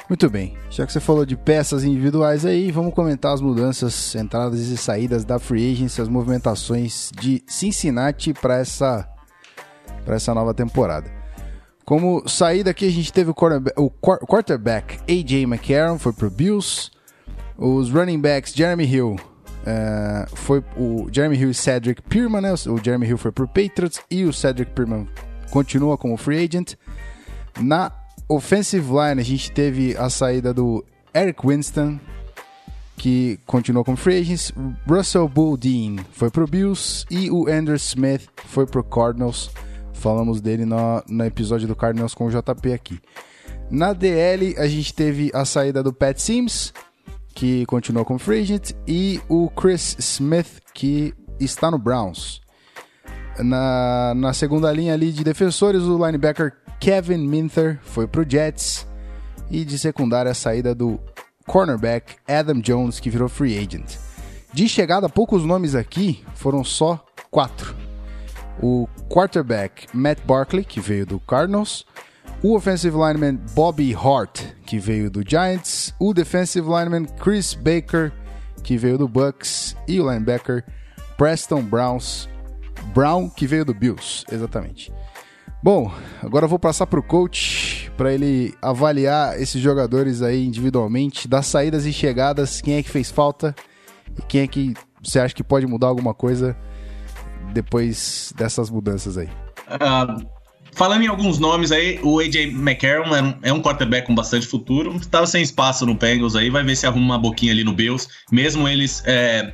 [0.09, 4.61] Muito bem, já que você falou de peças individuais aí, vamos comentar as mudanças, entradas
[4.61, 9.09] e saídas da Free Agency, as movimentações de Cincinnati para essa,
[10.07, 11.11] essa nova temporada.
[11.85, 13.35] Como saída aqui, a gente teve o,
[13.77, 13.91] o
[14.27, 16.91] quarterback AJ McCarron, foi pro Bills,
[17.57, 19.17] os running backs Jeremy Hill
[19.63, 22.53] Uh, foi o Jeremy Hill e Cedric Pierman, né?
[22.53, 25.09] O Jeremy Hill foi pro Patriots e o Cedric Pierman
[25.51, 26.75] continua como free agent.
[27.61, 27.93] Na
[28.29, 32.01] offensive line, a gente teve a saída do Eric Winston,
[32.97, 34.51] que continuou como free agent.
[34.89, 39.51] Russell Bulldin foi pro Bills e o Andrew Smith foi pro Cardinals.
[39.93, 42.99] Falamos dele no, no episódio do Cardinals com o JP aqui.
[43.71, 46.75] Na DL, a gente teve a saída do Pat Sims
[47.35, 52.41] que continua como free agent, e o Chris Smith, que está no Browns.
[53.39, 58.87] Na, na segunda linha ali de defensores, o linebacker Kevin Minther foi para o Jets.
[59.51, 60.99] E de secundária, a saída do
[61.47, 63.97] cornerback Adam Jones, que virou free agent.
[64.53, 67.75] De chegada, poucos nomes aqui, foram só quatro.
[68.63, 71.87] O quarterback Matt Barkley, que veio do Cardinals.
[72.43, 75.95] O offensive lineman Bobby Hart, que veio do Giants.
[76.01, 78.13] O defensive lineman Chris Baker,
[78.65, 79.77] que veio do Bucks.
[79.87, 80.65] E o linebacker
[81.17, 82.29] Preston Browns,
[82.93, 84.93] Brown, que veio do Bills, exatamente.
[85.63, 91.29] Bom, agora eu vou passar para o coach para ele avaliar esses jogadores aí individualmente,
[91.29, 93.55] das saídas e chegadas, quem é que fez falta
[94.19, 96.57] e quem é que você acha que pode mudar alguma coisa
[97.53, 99.29] depois dessas mudanças aí.
[99.69, 100.42] Uh,
[100.73, 104.47] falando em alguns nomes aí, o AJ McCarron é um, é um quarterback com bastante
[104.47, 107.73] futuro, estava sem espaço no Bengals aí, vai ver se arruma uma boquinha ali no
[107.73, 109.53] Bills, mesmo eles é,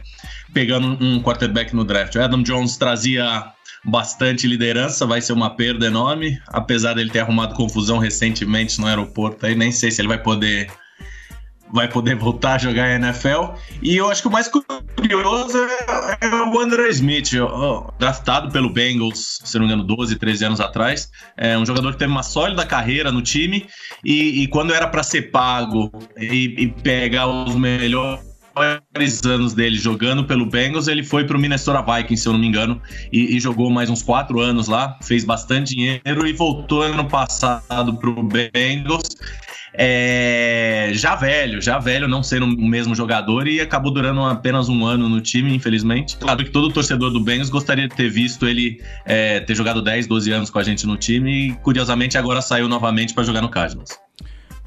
[0.53, 2.15] pegando um quarterback no draft.
[2.15, 3.53] O Adam Jones trazia
[3.85, 9.47] bastante liderança, vai ser uma perda enorme, apesar dele ter arrumado confusão recentemente no aeroporto
[9.47, 10.69] aí, nem sei se ele vai poder
[11.73, 13.55] vai poder voltar a jogar NFL.
[13.83, 17.31] E eu acho que o mais curioso é, é o Andrew Smith,
[17.99, 21.11] draftado pelo Bengals, se não me engano, 12, 13 anos atrás.
[21.37, 23.67] É um jogador que teve uma sólida carreira no time
[24.05, 28.29] e, e quando era para ser pago e, e pegar os melhores
[28.59, 32.41] melhores anos dele jogando pelo Bengals, ele foi para o Minnesota Vikings, se eu não
[32.41, 32.81] me engano,
[33.13, 37.97] e, e, jogou mais uns quatro anos lá, fez bastante dinheiro e voltou ano passado
[37.97, 39.09] para o Bengals.
[39.81, 44.85] É, já velho, já velho, não sendo o mesmo jogador e acabou durando apenas um
[44.85, 46.17] ano no time, infelizmente.
[46.17, 50.09] Claro que todo torcedor do Bengals gostaria de ter visto ele é, ter jogado 10,
[50.09, 53.49] 12 anos com a gente no time e curiosamente agora saiu novamente para jogar no
[53.49, 53.91] Cardinals.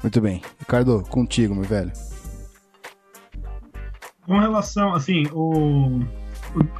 [0.02, 0.40] Muito bem.
[0.58, 1.92] Ricardo, contigo, meu velho
[4.26, 6.00] com relação, assim, o,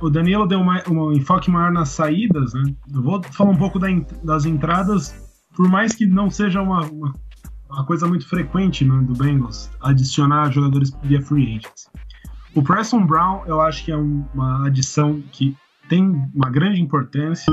[0.00, 2.62] o Danilo deu uma, um enfoque maior nas saídas, né?
[2.92, 3.88] Eu vou falar um pouco da,
[4.22, 5.14] das entradas,
[5.54, 7.14] por mais que não seja uma, uma,
[7.72, 11.90] uma coisa muito frequente né, do Bengals, adicionar jogadores via free agents.
[12.54, 15.56] O Preston Brown, eu acho que é uma adição que
[15.88, 16.04] tem
[16.34, 17.52] uma grande importância,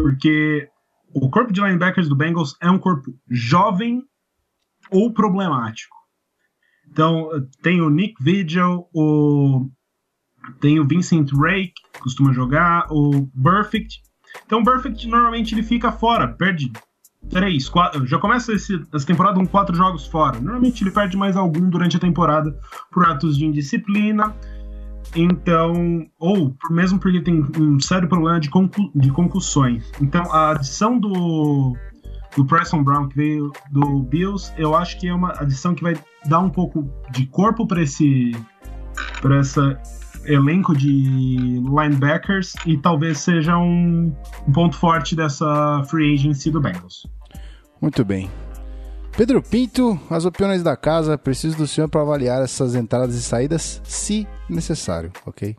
[0.00, 0.68] porque
[1.12, 4.02] o corpo de linebackers do Bengals é um corpo jovem
[4.90, 5.94] ou problemático.
[6.90, 7.28] Então,
[7.62, 9.68] tem o Nick Vigil, o,
[10.58, 14.00] tem o Vincent Ray, que costuma jogar, o Perfect.
[14.46, 16.72] Então, o Perfect normalmente ele fica fora, perde
[17.30, 18.06] três, quatro.
[18.06, 20.40] Já começa esse, essa temporada com quatro jogos fora.
[20.40, 22.56] Normalmente ele perde mais algum durante a temporada
[22.90, 24.34] por atos de indisciplina.
[25.16, 28.50] Então, ou mesmo porque tem um sério problema de,
[28.94, 29.90] de concussões.
[30.00, 31.74] Então, a adição do
[32.36, 35.96] do Preston Brown, que veio do Bills, eu acho que é uma adição que vai
[36.26, 38.32] dar um pouco de corpo para esse
[39.20, 39.80] para essa
[40.28, 44.14] elenco de linebackers e talvez seja um,
[44.46, 47.06] um, ponto forte dessa free agency do Bengals.
[47.80, 48.30] Muito bem.
[49.16, 53.80] Pedro Pinto, as opiniões da casa, preciso do senhor para avaliar essas entradas e saídas,
[53.82, 55.56] se necessário, ok?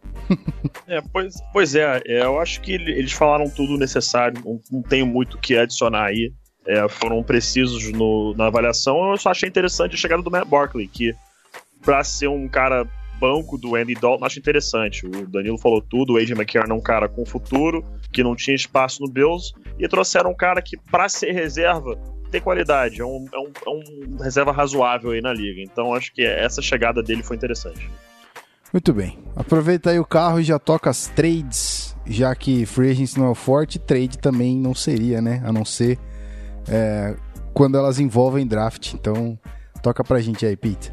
[0.87, 5.05] é, pois, pois é, é, eu acho que eles falaram tudo necessário, não, não tenho
[5.05, 6.31] muito o que adicionar aí
[6.69, 9.11] é, foram precisos no, na avaliação.
[9.11, 11.15] Eu só achei interessante a chegada do Matt Barkley, que
[11.81, 12.87] para ser um cara
[13.19, 15.05] banco do Andy Dalton, acho interessante.
[15.05, 18.55] O Danilo falou tudo, o AJ McCarron é um cara com futuro, que não tinha
[18.55, 21.99] espaço no Bills, e trouxeram um cara que, para ser reserva,
[22.31, 25.61] tem qualidade, é um, é, um, é um reserva razoável aí na liga.
[25.61, 27.89] Então acho que essa chegada dele foi interessante.
[28.71, 29.17] Muito bem.
[29.35, 33.29] Aproveita aí o carro e já toca as trades, já que free agency não é
[33.31, 35.41] o forte, trade também não seria, né?
[35.43, 35.97] A não ser
[36.67, 37.15] é,
[37.53, 38.93] quando elas envolvem draft.
[38.93, 39.37] Então,
[39.81, 40.91] toca pra gente aí, Pete.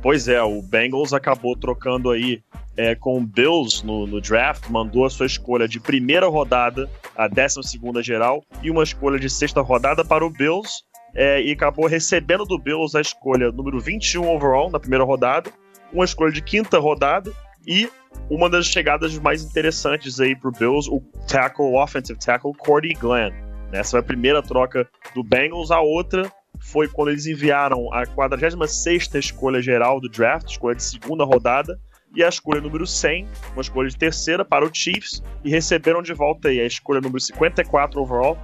[0.00, 2.40] Pois é, o Bengals acabou trocando aí
[2.76, 7.26] é, com o Bills no, no, draft, mandou a sua escolha de primeira rodada, a
[7.26, 10.84] 12 geral, e uma escolha de sexta rodada para o Bills,
[11.14, 15.50] é, e acabou recebendo do Bills a escolha número 21 overall na primeira rodada,
[15.92, 17.32] uma escolha de quinta rodada
[17.66, 17.90] e
[18.30, 22.94] uma das chegadas mais interessantes aí para o Bills, o tackle, o offensive tackle, Cordy
[22.94, 23.32] Glenn.
[23.72, 25.70] Essa foi a primeira troca do Bengals.
[25.70, 26.30] A outra
[26.70, 31.78] foi quando eles enviaram a 46 escolha geral do draft, escolha de segunda rodada,
[32.14, 36.12] e a escolha número 100, uma escolha de terceira para o Chiefs, e receberam de
[36.12, 38.38] volta aí a escolha número 54 overall,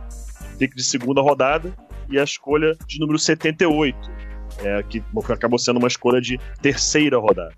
[0.59, 1.75] pick de segunda rodada,
[2.09, 3.97] e a escolha de número 78,
[4.63, 7.55] é, que acabou sendo uma escolha de terceira rodada.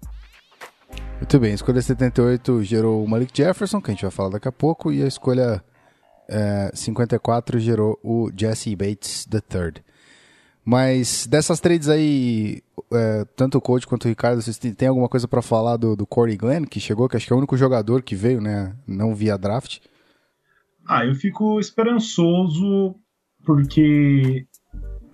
[1.17, 4.49] Muito bem, a escolha 78 gerou o Malik Jefferson, que a gente vai falar daqui
[4.49, 5.63] a pouco, e a escolha
[6.29, 9.86] é, 54 gerou o Jesse Bates III.
[10.69, 12.61] Mas dessas trades aí,
[12.93, 16.05] é, tanto o coach quanto o Ricardo, vocês têm alguma coisa para falar do, do
[16.05, 18.75] Corey Glenn, que chegou, que acho que é o único jogador que veio, né?
[18.85, 19.79] Não via draft.
[20.85, 22.97] Ah, eu fico esperançoso
[23.45, 24.45] porque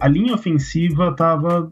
[0.00, 1.70] a linha ofensiva tava.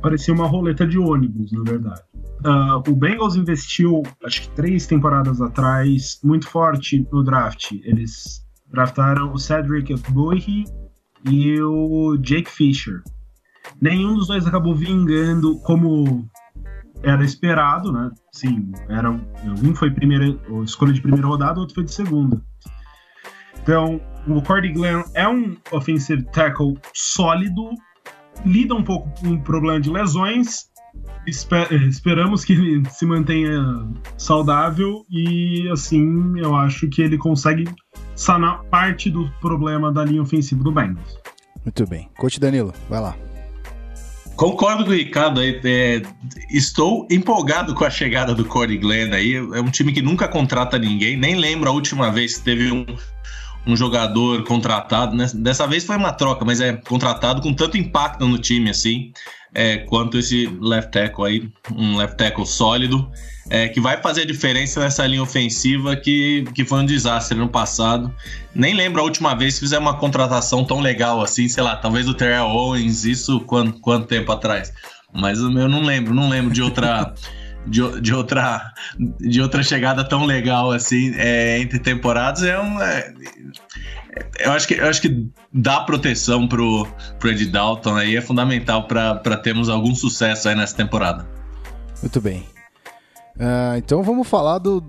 [0.00, 2.00] parecia uma roleta de ônibus, na verdade.
[2.46, 7.72] Uh, o Bengals investiu, acho que três temporadas atrás, muito forte no draft.
[7.82, 10.64] Eles draftaram o Cedric Bowie
[11.30, 13.02] e o Jake Fisher.
[13.80, 16.28] Nenhum dos dois acabou vingando como
[17.02, 18.10] era esperado, né?
[18.32, 22.40] Sim, era, um foi primeira, escolha de primeira rodada, outro foi de segunda.
[23.62, 27.70] Então, o Cordy Glenn é um offensive tackle sólido,
[28.44, 30.68] lida um pouco com o problema de lesões.
[31.26, 33.62] Esper esperamos que ele se mantenha
[34.16, 37.68] saudável e assim eu acho que ele consegue
[38.16, 41.18] sanar parte do problema da linha ofensiva do Bengals.
[41.62, 42.08] Muito bem.
[42.16, 43.14] Coach Danilo, vai lá.
[44.38, 45.60] Concordo com o Ricardo aí.
[45.64, 46.00] É,
[46.48, 49.34] estou empolgado com a chegada do Corey Glenn aí.
[49.34, 51.16] É um time que nunca contrata ninguém.
[51.16, 52.86] Nem lembro a última vez que teve um,
[53.68, 55.14] um jogador contratado.
[55.14, 55.26] Né?
[55.34, 59.12] Dessa vez foi uma troca, mas é contratado com tanto impacto no time assim,
[59.54, 63.10] é, quanto esse left tackle aí, um left tackle sólido
[63.50, 67.48] é, que vai fazer a diferença nessa linha ofensiva que, que foi um desastre no
[67.48, 68.12] passado.
[68.54, 72.08] Nem lembro a última vez que fizeram uma contratação tão legal assim, sei lá, talvez
[72.08, 74.72] o Terrell Owens, isso quanto, quanto tempo atrás.
[75.12, 77.14] Mas eu não lembro, não lembro de outra.
[77.68, 78.72] De, de, outra,
[79.20, 82.80] de outra chegada tão legal assim é, entre temporadas é um.
[82.80, 83.12] É,
[84.40, 86.86] eu, acho que, eu acho que dar proteção pro,
[87.18, 91.26] pro Ed Dalton aí é fundamental para termos algum sucesso aí nessa temporada.
[92.00, 92.46] Muito bem.
[93.36, 94.82] Uh, então vamos falar do,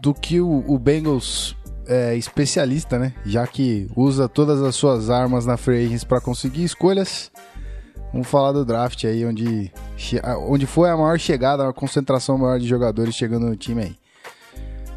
[0.00, 1.56] do que o, o Bengals
[1.88, 3.14] é especialista, né?
[3.24, 7.30] Já que usa todas as suas armas na free agents para conseguir escolhas.
[8.12, 9.70] Vamos falar do draft aí, onde,
[10.48, 13.96] onde foi a maior chegada, a concentração maior de jogadores chegando no time aí.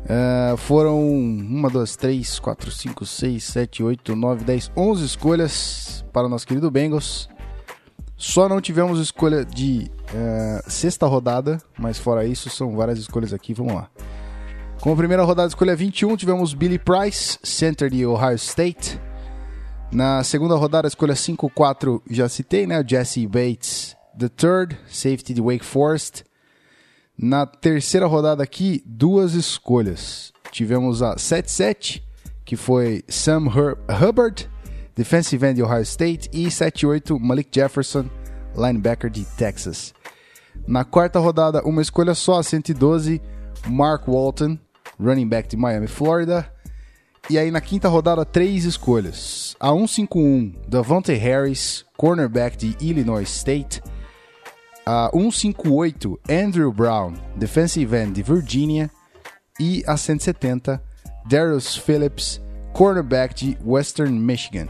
[0.04, 6.26] Uh, foram uma, duas, três, quatro, cinco, seis, sete, oito, nove, dez, onze escolhas para
[6.26, 7.30] o nosso querido Bengals.
[8.17, 13.54] Só não tivemos escolha de uh, sexta rodada, mas fora isso, são várias escolhas aqui.
[13.54, 13.89] Vamos lá.
[14.80, 19.00] Como primeira rodada, escolha 21, tivemos Billy Price, center de Ohio State.
[19.91, 22.82] Na segunda rodada, escolha 5-4, já citei, né?
[22.88, 26.23] Jesse Bates, the third, safety de Wake Forest.
[27.17, 30.32] Na terceira rodada aqui, duas escolhas.
[30.49, 32.01] Tivemos a 7-7,
[32.45, 34.49] que foi Sam Hubbard,
[34.95, 38.10] defensive end de Ohio State, e 7-8 Malik Jefferson,
[38.56, 39.93] linebacker de Texas.
[40.65, 43.21] Na quarta rodada, uma escolha só, a 112,
[43.67, 44.58] Mark Walton,
[44.97, 46.49] running back de Miami, Florida.
[47.29, 49.55] E aí na quinta rodada, três escolhas.
[49.60, 53.81] A 151, Davante Harris, cornerback de Illinois State.
[54.86, 58.89] A 158, Andrew Brown, defensive end de Virginia.
[59.60, 60.81] E a 170,
[61.25, 62.41] Darius Phillips,
[62.73, 64.67] cornerback de Western Michigan.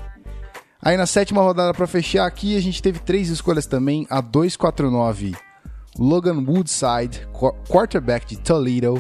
[0.81, 4.05] Aí na sétima rodada para fechar aqui, a gente teve três escolhas também.
[4.09, 5.35] A 249,
[5.97, 7.27] Logan Woodside,
[7.69, 8.95] quarterback de Toledo.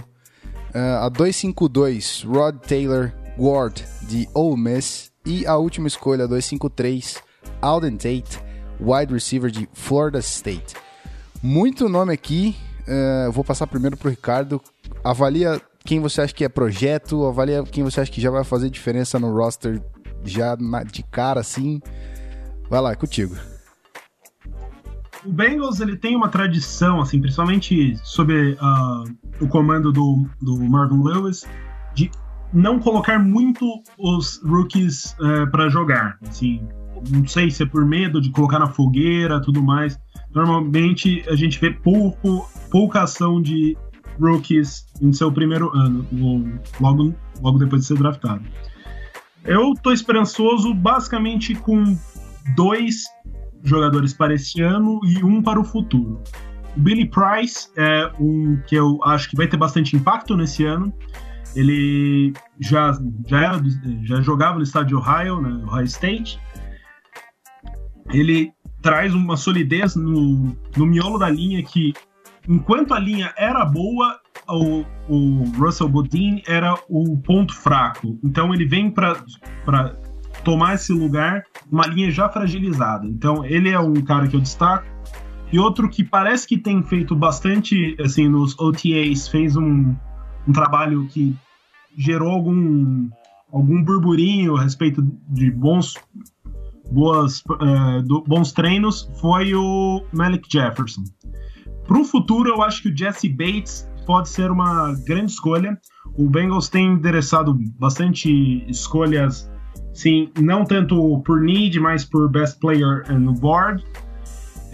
[0.73, 3.11] Uh, a 252, Rod Taylor
[3.41, 5.11] Ward de Ole Miss.
[5.25, 7.17] E a última escolha, a 253,
[7.59, 8.39] Alden Tate,
[8.79, 10.75] wide receiver de Florida State.
[11.41, 12.55] Muito nome aqui.
[12.81, 14.61] Uh, vou passar primeiro pro Ricardo.
[15.03, 18.69] Avalia quem você acha que é projeto, avalia quem você acha que já vai fazer
[18.69, 19.81] diferença no roster
[20.23, 20.55] já
[20.91, 21.81] de cara assim.
[22.69, 23.35] Vai lá, é contigo.
[25.25, 31.01] O Bengals ele tem uma tradição, assim, principalmente sob uh, o comando do, do Marvin
[31.03, 31.45] Lewis,
[31.93, 32.09] de
[32.53, 33.65] não colocar muito
[33.97, 36.17] os rookies é, para jogar.
[36.27, 36.67] Assim,
[37.09, 39.99] não sei se é por medo de colocar na fogueira, tudo mais.
[40.33, 43.77] Normalmente a gente vê pouco, pouca ação de
[44.19, 46.05] rookies em seu primeiro ano,
[46.79, 48.43] logo, logo depois de ser draftado.
[49.43, 51.97] Eu tô esperançoso basicamente com
[52.55, 53.03] dois
[53.63, 56.21] jogadores para esse ano e um para o futuro.
[56.75, 60.93] O Billy Price é um que eu acho que vai ter bastante impacto nesse ano.
[61.55, 63.61] Ele já, já, era,
[64.03, 66.39] já jogava no estado de Ohio, né, Ohio State.
[68.09, 71.93] Ele traz uma solidez no, no miolo da linha que,
[72.47, 78.19] enquanto a linha era boa, o, o Russell Bodine era o ponto fraco.
[78.23, 79.15] Então ele vem para
[80.43, 83.07] tomar esse lugar, uma linha já fragilizada.
[83.07, 84.85] Então ele é um cara que eu destaco.
[85.51, 89.93] E outro que parece que tem feito bastante, assim, nos OTAs, fez um,
[90.47, 91.35] um trabalho que
[91.97, 93.09] gerou algum,
[93.51, 95.95] algum burburinho a respeito de bons,
[96.91, 101.03] boas, uh, do, bons treinos, foi o Malik Jefferson.
[101.87, 105.77] Para o futuro, eu acho que o Jesse Bates pode ser uma grande escolha.
[106.17, 109.49] O Bengals tem endereçado bastante escolhas,
[109.93, 113.83] sim, não tanto por need, mas por best player no board.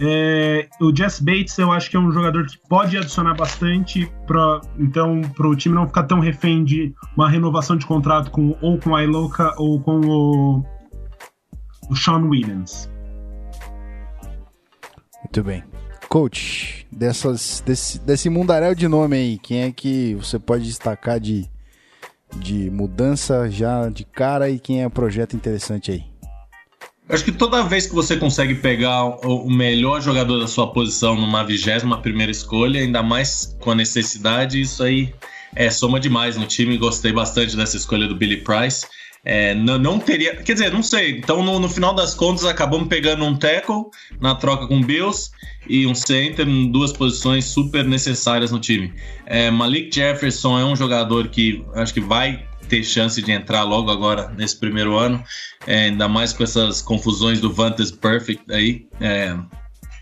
[0.00, 4.60] É, o Jess Bates eu acho que é um jogador que pode adicionar bastante para
[4.78, 8.78] então para o time não ficar tão refém de uma renovação de contrato com ou
[8.78, 10.64] com a Iloca ou com o,
[11.90, 12.88] o Sean Williams.
[15.24, 15.64] Muito bem.
[16.08, 21.46] Coach, dessas, desse, desse mundaréu de nome aí, quem é que você pode destacar de,
[22.36, 26.17] de mudança já de cara e quem é projeto interessante aí?
[27.08, 31.42] Acho que toda vez que você consegue pegar o melhor jogador da sua posição numa
[31.42, 35.14] vigésima primeira escolha, ainda mais com a necessidade, isso aí
[35.56, 36.76] é, soma demais no time.
[36.76, 38.86] Gostei bastante dessa escolha do Billy Price.
[39.24, 40.36] É, não, não, teria.
[40.36, 41.18] Quer dizer, não sei.
[41.18, 43.84] Então, no, no, final das contas, acabamos pegando um tackle
[44.20, 45.30] na troca com Bills
[45.68, 48.92] e um center em duas posições super necessárias no time.
[49.26, 53.90] É, Malik Jefferson é um jogador que acho que vai ter chance de entrar logo
[53.90, 55.22] agora nesse primeiro ano,
[55.66, 59.36] é, ainda mais com essas confusões do Vantage Perfect aí, é,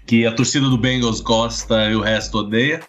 [0.06, 2.80] que a torcida do Bengals gosta e o resto odeia.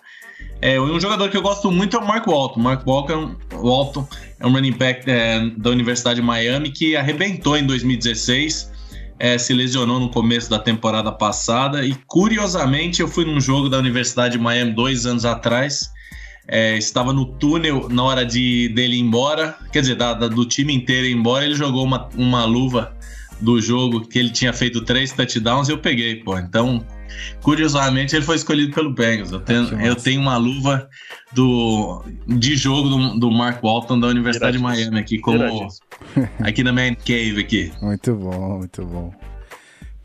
[0.61, 2.59] É, um jogador que eu gosto muito é o Mark Walton.
[2.59, 4.07] Mark Walton, Walton
[4.39, 8.71] é um running back é, da Universidade de Miami que arrebentou em 2016.
[9.19, 13.79] É, se lesionou no começo da temporada passada e curiosamente eu fui num jogo da
[13.79, 15.91] Universidade de Miami dois anos atrás
[16.47, 20.45] é, estava no túnel na hora de dele ir embora, quer dizer, da, da, do
[20.45, 22.95] time inteiro ir embora, ele jogou uma, uma luva
[23.39, 26.37] do jogo que ele tinha feito três touchdowns e eu peguei, pô.
[26.37, 26.83] Então,
[27.41, 29.31] curiosamente, ele foi escolhido pelo Bengals.
[29.31, 30.89] Eu tenho, eu tenho uma luva
[31.33, 35.67] do, de jogo do, do Mark Walton da Universidade de Miami aqui, como
[36.39, 37.71] aqui na Man Cave aqui.
[37.81, 39.13] Muito bom, muito bom.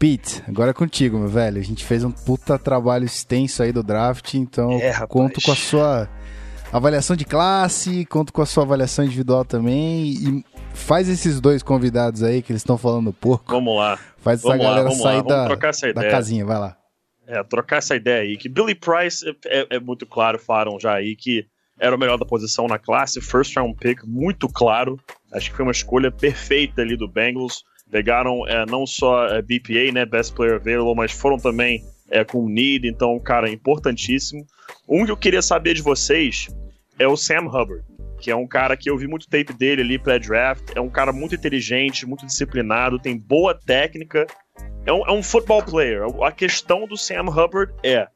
[0.03, 1.61] Pete, agora é contigo, meu velho.
[1.61, 5.55] A gente fez um puta trabalho extenso aí do draft, então é, conto com a
[5.55, 6.09] sua
[6.73, 10.45] avaliação de classe, conto com a sua avaliação individual também e
[10.75, 13.45] faz esses dois convidados aí que eles estão falando pouco.
[13.53, 13.97] Vamos lá.
[14.17, 15.47] Faz vamos essa galera lá, sair da,
[15.93, 16.77] da casinha, vai lá.
[17.25, 20.95] É, trocar essa ideia aí, que Billy Price é, é, é, muito claro, falaram já
[20.95, 21.47] aí que
[21.79, 24.99] era o melhor da posição na classe, first round pick, muito claro.
[25.33, 27.63] Acho que foi uma escolha perfeita ali do Bengals.
[27.93, 32.49] Pegaram é, não só é, BPA, né, Best Player Available, mas foram também é, com
[32.49, 34.47] need, então, cara, importantíssimo.
[34.89, 36.49] Um que eu queria saber de vocês
[36.99, 37.85] é o Sam Hubbard,
[38.19, 40.73] que é um cara que eu vi muito tape dele ali pré-draft.
[40.75, 44.27] É um cara muito inteligente, muito disciplinado, tem boa técnica.
[44.87, 46.03] É um, é um football player.
[46.23, 48.09] A questão do Sam Hubbard é: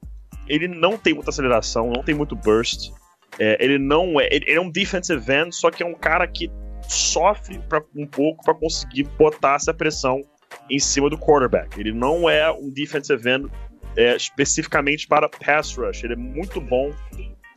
[0.49, 2.93] ele não tem muita aceleração, não tem muito burst.
[3.39, 4.27] É, ele não é.
[4.31, 6.51] Ele é um defensive end, só que é um cara que
[6.89, 10.22] sofre pra, um pouco para conseguir botar essa pressão
[10.70, 11.78] em cima do quarterback.
[11.78, 13.51] Ele não é um defensive end
[13.97, 16.05] é, especificamente para pass rush.
[16.05, 16.93] Ele é muito bom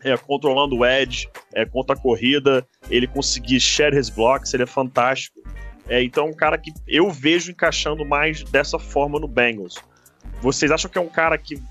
[0.03, 4.67] é, controlando o edge, é, contra a corrida, ele conseguir share his blocks, ele é
[4.67, 5.39] fantástico.
[5.87, 9.75] É, então é um cara que eu vejo encaixando mais dessa forma no Bengals.
[10.41, 11.61] Vocês acham que é um cara que,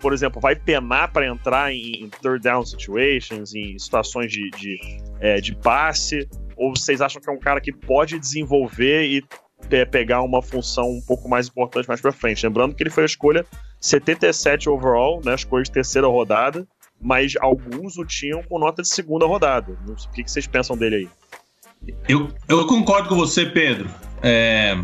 [0.00, 4.78] por exemplo, vai penar para entrar em, em, third down situations, em situações de, de,
[5.20, 6.28] é, de passe?
[6.56, 9.24] Ou vocês acham que é um cara que pode desenvolver e
[9.70, 12.46] é, pegar uma função um pouco mais importante mais para frente?
[12.46, 13.44] Lembrando que ele foi a escolha
[13.80, 16.66] 77 overall, né, escolha de terceira rodada
[17.00, 19.76] mas alguns o tinham com nota de segunda rodada.
[19.88, 21.08] O que, que vocês pensam dele aí?
[22.08, 23.88] Eu, eu concordo com você, Pedro.
[24.22, 24.76] É,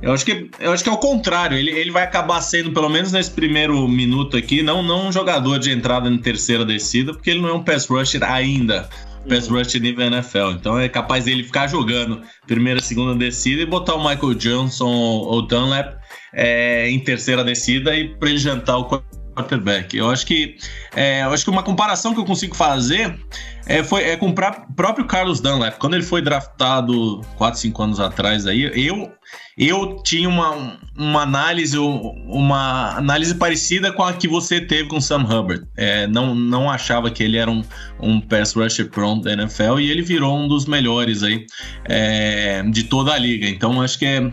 [0.00, 1.56] eu, acho que, eu acho que é o contrário.
[1.56, 5.58] Ele, ele vai acabar sendo, pelo menos nesse primeiro minuto aqui, não, não um jogador
[5.58, 8.88] de entrada em terceira descida, porque ele não é um pass rusher ainda.
[9.28, 10.52] Pass rusher nível NFL.
[10.52, 15.42] Então é capaz dele ficar jogando primeira, segunda descida e botar o Michael Johnson ou
[15.42, 15.96] Dunlap
[16.32, 18.88] é, em terceira descida e para ele jantar o
[19.36, 19.96] quarterback.
[19.96, 20.56] Eu acho que
[20.94, 23.18] é, eu acho que uma comparação que eu consigo fazer
[23.66, 25.78] é, foi, é com o próprio Carlos Dunlap.
[25.78, 29.12] Quando ele foi draftado 4, 5 anos atrás aí, eu
[29.56, 35.00] eu tinha uma, uma análise uma análise parecida com a que você teve com o
[35.00, 35.66] Sam Hubbard.
[35.76, 37.64] É, não, não achava que ele era um,
[37.98, 41.46] um pass rusher pronto da NFL e ele virou um dos melhores aí
[41.84, 43.48] é, de toda a liga.
[43.48, 44.30] Então acho que é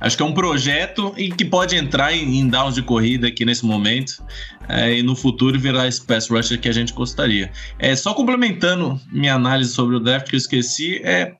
[0.00, 3.44] acho que é um projeto e que pode entrar em, em downs de corrida aqui
[3.44, 4.24] nesse momento
[4.68, 7.50] é, e no futuro virar esse pass rusher que a gente gostaria.
[7.78, 11.34] É só complementando minha análise sobre o draft que eu esqueci é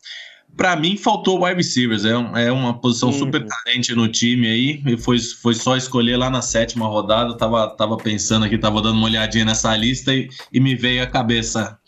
[0.56, 2.04] para mim, faltou wide receivers.
[2.04, 2.12] É,
[2.46, 3.18] é uma posição uhum.
[3.18, 4.82] super carente no time aí.
[4.86, 7.36] E foi, foi só escolher lá na sétima rodada.
[7.36, 11.06] Tava, tava pensando aqui, tava dando uma olhadinha nessa lista e, e me veio a
[11.06, 11.78] cabeça.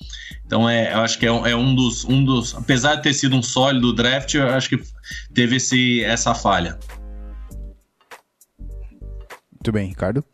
[0.45, 2.55] Então, é, eu acho que é, é, um, dos, um dos.
[2.55, 4.81] Apesar de ter sido um sólido draft, eu acho que
[5.33, 6.79] teve esse, essa falha.
[9.53, 10.25] Muito bem, Ricardo.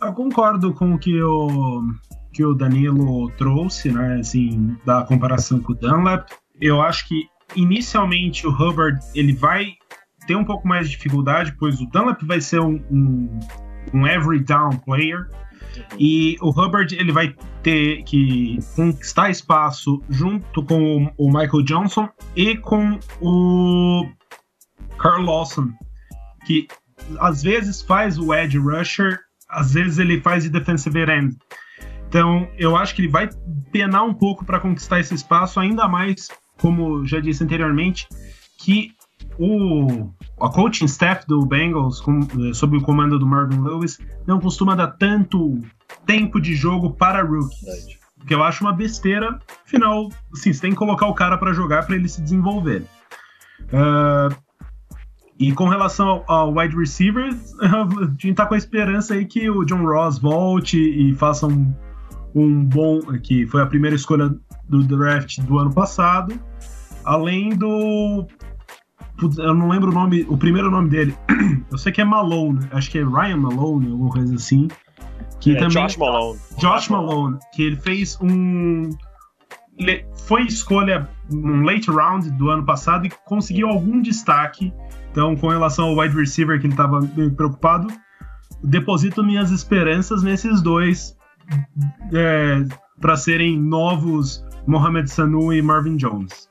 [0.00, 1.82] Eu concordo com o que o
[2.36, 6.28] que o Danilo trouxe, né, assim, da comparação com o Dunlap.
[6.60, 7.24] Eu acho que
[7.54, 9.72] inicialmente o Hubbard ele vai
[10.26, 13.40] ter um pouco mais de dificuldade, pois o Dunlap vai ser um, um,
[13.94, 15.30] um every down player.
[15.98, 22.54] E o Hubbard ele vai ter que conquistar espaço junto com o Michael Johnson e
[22.58, 24.06] com o
[24.98, 25.70] Carl Lawson,
[26.46, 26.68] que
[27.18, 31.34] às vezes faz o edge rusher, às vezes ele faz de defensive end.
[32.08, 33.28] Então, eu acho que ele vai
[33.72, 36.28] penar um pouco para conquistar esse espaço, ainda mais,
[36.58, 38.08] como já disse anteriormente,
[38.58, 38.92] que
[39.38, 44.38] o a coaching staff do Bengals, com, eh, sob o comando do Marvin Lewis, não
[44.38, 45.60] costuma dar tanto
[46.04, 47.96] tempo de jogo para rookies.
[48.26, 49.38] Que eu acho uma besteira.
[49.64, 52.84] Afinal, assim, você tem que colocar o cara para jogar para ele se desenvolver.
[53.64, 54.34] Uh,
[55.38, 57.28] e com relação ao, wide receiver,
[57.60, 61.74] a gente tá com a esperança aí que o John Ross volte e faça um,
[62.36, 63.00] um bom.
[63.22, 64.30] que foi a primeira escolha
[64.68, 66.38] do draft do ano passado.
[67.04, 68.26] Além do
[69.38, 71.16] eu não lembro o nome, o primeiro nome dele.
[71.72, 74.68] Eu sei que é Malone, acho que é Ryan Malone, alguma coisa assim.
[75.40, 76.38] Que é, também, Josh Malone.
[76.58, 78.90] Josh Malone, que ele fez um.
[80.26, 84.72] Foi escolha um late round do ano passado e conseguiu algum destaque.
[85.10, 87.00] Então, com relação ao wide receiver que ele estava
[87.36, 87.88] preocupado,
[88.62, 91.15] deposito minhas esperanças nesses dois
[92.12, 92.64] é,
[93.00, 96.48] para serem novos Mohamed Sanu e Marvin Jones.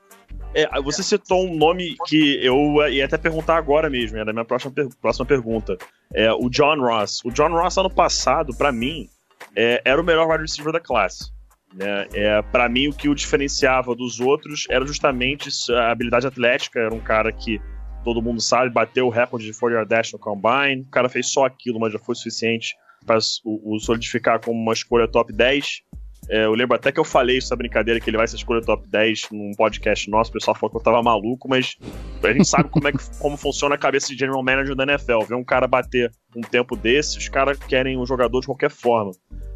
[0.54, 4.44] É, você citou um nome que eu ia até perguntar agora mesmo, era a minha
[4.44, 4.72] próxima,
[5.02, 5.76] próxima pergunta.
[6.14, 7.22] É, o John Ross.
[7.24, 9.06] O John Ross, ano passado, para mim,
[9.54, 11.30] é, era o melhor wide receiver da classe.
[11.74, 12.06] Né?
[12.14, 16.80] É, para mim, o que o diferenciava dos outros era justamente a habilidade atlética.
[16.80, 17.60] Era um cara que
[18.02, 20.82] todo mundo sabe, bateu o recorde de 4 yard dash no combine.
[20.82, 22.74] O cara fez só aquilo, mas já foi suficiente
[23.06, 25.82] para o, o solidificar como uma escolha top 10.
[26.28, 28.88] É, eu lembro até que eu falei essa brincadeira que ele vai ser escolha top
[28.88, 31.76] 10 num podcast nosso, o pessoal falou que eu tava maluco, mas
[32.22, 35.20] a gente sabe como, é que, como funciona a cabeça de general manager da NFL.
[35.28, 39.12] Ver um cara bater um tempo desse, os caras querem um jogador de qualquer forma.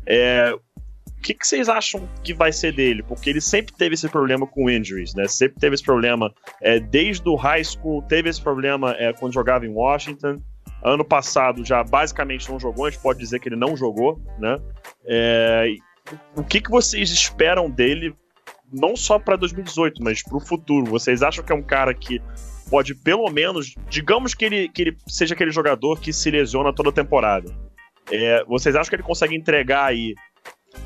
[0.07, 0.55] É,
[1.21, 3.03] o que, que, vocês acham que vai ser dele?
[3.03, 5.29] Porque ele sempre teve esse problema com injuries, né?
[5.29, 6.33] Sempre teve esse problema
[6.63, 10.41] é, desde o high school, teve esse problema é, quando jogava em Washington.
[10.83, 14.59] Ano passado já basicamente não jogou, a gente pode dizer que ele não jogou, né?
[15.05, 15.75] É,
[16.37, 18.15] o que, que vocês esperam dele,
[18.73, 20.87] não só para 2018, mas para o futuro?
[20.91, 22.21] Vocês acham que é um cara que
[22.71, 26.91] pode, pelo menos, digamos que ele, que ele seja aquele jogador que se lesiona toda
[26.91, 27.55] a temporada?
[28.11, 30.15] É, vocês acham que ele consegue entregar aí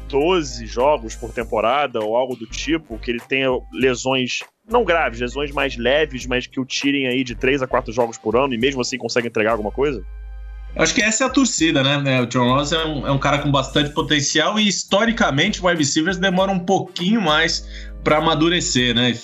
[0.08, 5.50] 12 jogos por temporada ou algo do tipo, que ele tenha lesões não graves, lesões
[5.50, 8.58] mais leves, mas que o tirem aí de 3 a 4 jogos por ano e
[8.58, 10.04] mesmo assim consegue entregar alguma coisa?
[10.76, 12.16] Acho que essa é a torcida, né?
[12.16, 15.66] É, o John Ross é um, é um cara com bastante potencial e historicamente o
[15.66, 17.64] wide receivers demora um pouquinho mais
[18.02, 19.16] para amadurecer, né?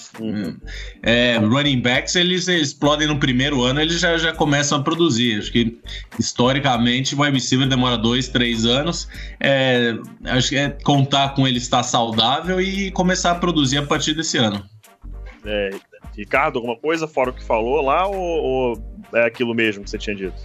[1.03, 5.41] É, running backs eles, explodem no primeiro ano, eles já, já começam a produzir.
[5.41, 5.77] Acho que
[6.19, 9.09] historicamente o wide receiver demora dois, três anos.
[9.41, 14.15] É, acho que é contar com ele estar saudável e começar a produzir a partir
[14.15, 14.65] desse ano.
[15.45, 15.71] É,
[16.17, 18.83] Ricardo, alguma coisa fora o que falou lá ou, ou
[19.15, 20.37] é aquilo mesmo que você tinha dito?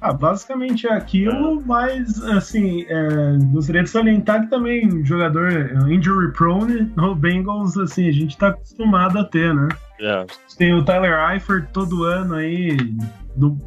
[0.00, 6.32] Ah, basicamente é aquilo, mas assim, é, gostaria de salientar que também jogador é, injury
[6.32, 9.68] prone no Bengals, assim, a gente tá acostumado a ter, né?
[10.00, 10.26] É.
[10.58, 12.76] Tem o Tyler Eifert todo ano aí,
[13.34, 13.58] do,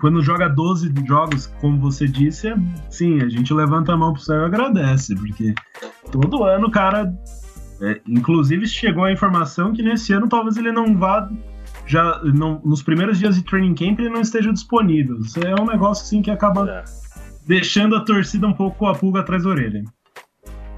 [0.00, 2.56] quando joga 12 jogos, como você disse, é,
[2.88, 5.54] sim, a gente levanta a mão pro céu e agradece, porque
[6.10, 7.12] todo ano o cara.
[7.82, 11.28] É, inclusive chegou a informação que nesse ano talvez ele não vá
[11.84, 15.18] já não, nos primeiros dias de training camp ele não esteja disponível.
[15.18, 16.84] Isso é um negócio assim que acaba é.
[17.46, 19.82] deixando a torcida um pouco a pulga atrás da orelha.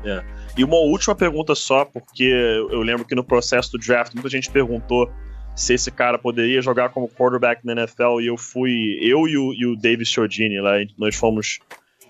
[0.04, 0.24] É.
[0.56, 4.50] E uma última pergunta só, porque eu lembro que no processo do draft muita gente
[4.50, 5.10] perguntou
[5.54, 9.52] se esse cara poderia jogar como quarterback na NFL e eu fui, eu e o,
[9.52, 11.58] e o Davis Chiodini lá, nós fomos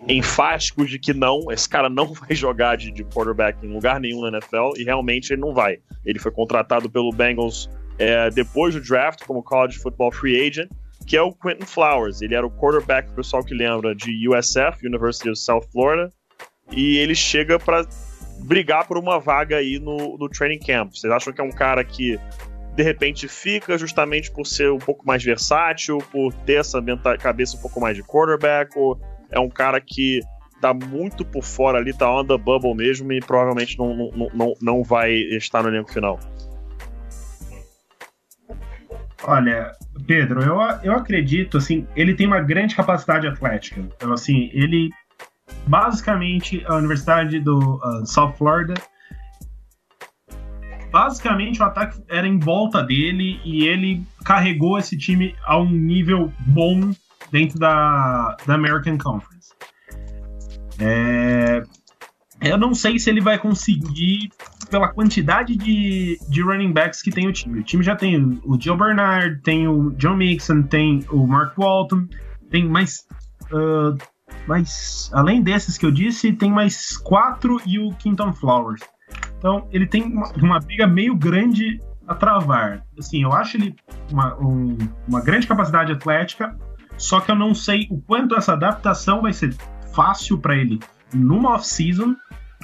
[0.09, 4.22] enfáticos de que não, esse cara não vai jogar de, de quarterback em lugar nenhum
[4.22, 5.78] na NFL e realmente ele não vai.
[6.05, 10.70] Ele foi contratado pelo Bengals é, depois do draft como college football free agent,
[11.07, 12.22] que é o Quentin Flowers.
[12.22, 16.11] Ele era o quarterback, pessoal que lembra, de USF, University of South Florida,
[16.72, 17.86] e ele chega para
[18.40, 20.92] brigar por uma vaga aí no, no training camp.
[20.92, 22.18] Vocês acham que é um cara que
[22.74, 26.82] de repente fica justamente por ser um pouco mais versátil, por ter essa
[27.20, 28.98] cabeça um pouco mais de quarterback, ou
[29.35, 30.20] é um cara que
[30.61, 34.55] tá muito por fora ali, tá on the bubble mesmo e provavelmente não, não, não,
[34.62, 36.18] não vai estar no elenco final?
[39.24, 39.72] Olha,
[40.07, 43.80] Pedro, eu, eu acredito, assim, ele tem uma grande capacidade atlética.
[43.80, 44.91] Então, assim, ele,
[45.66, 48.74] basicamente, a Universidade do uh, South Florida
[50.95, 56.32] basicamente o ataque era em volta dele e ele carregou esse time a um nível
[56.47, 56.93] bom
[57.31, 59.53] dentro da, da American Conference.
[60.79, 61.62] É,
[62.41, 64.31] eu não sei se ele vai conseguir
[64.70, 67.61] pela quantidade de, de running backs que tem o time.
[67.61, 72.07] O time já tem o Joe Bernard, tem o John Mixon, tem o Mark Walton,
[72.51, 73.07] tem mais.
[73.53, 73.97] Uh,
[74.49, 78.81] mais além desses que eu disse, tem mais quatro e o Quinton Flowers.
[79.39, 82.85] Então ele tem uma, uma briga meio grande a travar.
[82.99, 83.75] Assim, eu acho ele
[84.11, 86.57] uma, um, uma grande capacidade atlética,
[86.97, 89.55] só que eu não sei o quanto essa adaptação vai ser
[89.92, 90.80] fácil para ele
[91.12, 92.16] numa off-season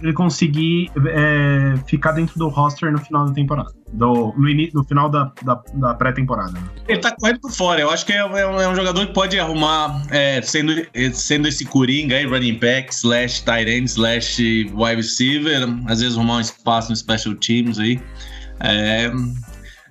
[0.02, 3.70] ele conseguir é, ficar dentro do roster no final da temporada.
[3.92, 6.58] Do, no, no final da, da, da pré-temporada.
[6.88, 7.80] Ele tá correndo por fora.
[7.80, 10.72] Eu acho que é, é, um, é jogador que pode arrumar, é, sendo,
[11.12, 16.36] sendo esse coringa aí, running back, slash tight end, slash wide receiver, às vezes arrumar
[16.36, 18.00] um espaço no special teams aí.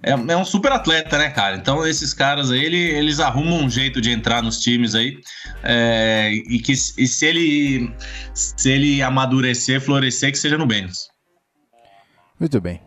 [0.01, 1.57] É, é, um super atleta, né, cara?
[1.57, 5.17] Então esses caras aí, ele, eles arrumam um jeito de entrar nos times aí.
[5.63, 7.93] É, e que e se ele
[8.33, 11.09] se ele amadurecer, florescer, que seja no Bengals.
[12.39, 12.81] Muito bem.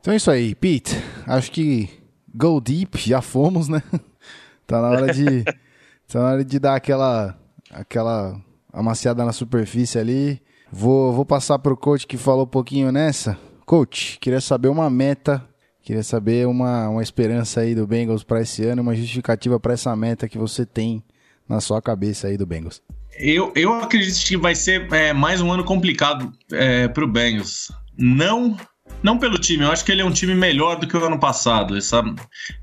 [0.00, 0.96] Então é isso aí, Pete.
[1.26, 1.88] Acho que
[2.34, 3.82] go deep, já fomos, né?
[4.66, 5.44] tá na hora de
[6.08, 7.38] tá na hora de dar aquela
[7.70, 8.40] aquela
[8.72, 10.42] amaciada na superfície ali.
[10.70, 13.38] Vou, vou passar pro coach que falou um pouquinho nessa.
[13.64, 15.42] Coach, queria saber uma meta
[15.84, 19.94] Queria saber uma, uma esperança aí do Bengals para esse ano, uma justificativa para essa
[19.94, 21.04] meta que você tem
[21.46, 22.82] na sua cabeça aí do Bengals.
[23.18, 27.70] Eu, eu acredito que vai ser é, mais um ano complicado é, para o Bengals.
[27.98, 28.56] Não,
[29.02, 31.20] não pelo time, eu acho que ele é um time melhor do que o ano
[31.20, 31.76] passado.
[31.76, 32.02] Essa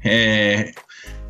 [0.04, 0.72] é,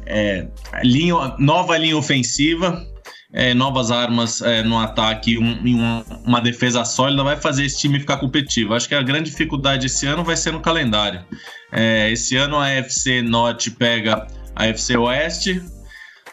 [0.05, 0.47] é,
[0.83, 2.87] linha, nova linha ofensiva,
[3.33, 7.79] é, novas armas é, no ataque um, e um, uma defesa sólida vai fazer esse
[7.79, 8.73] time ficar competitivo.
[8.73, 11.23] Acho que a grande dificuldade esse ano vai ser no calendário.
[11.71, 15.61] É, esse ano a FC Norte pega a FC Oeste,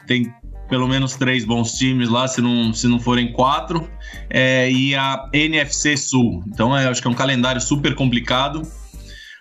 [0.06, 0.32] tem
[0.68, 3.88] pelo menos três bons times lá, se não, se não forem quatro,
[4.28, 6.42] é, e a NFC Sul.
[6.48, 8.62] Então é, acho que é um calendário super complicado.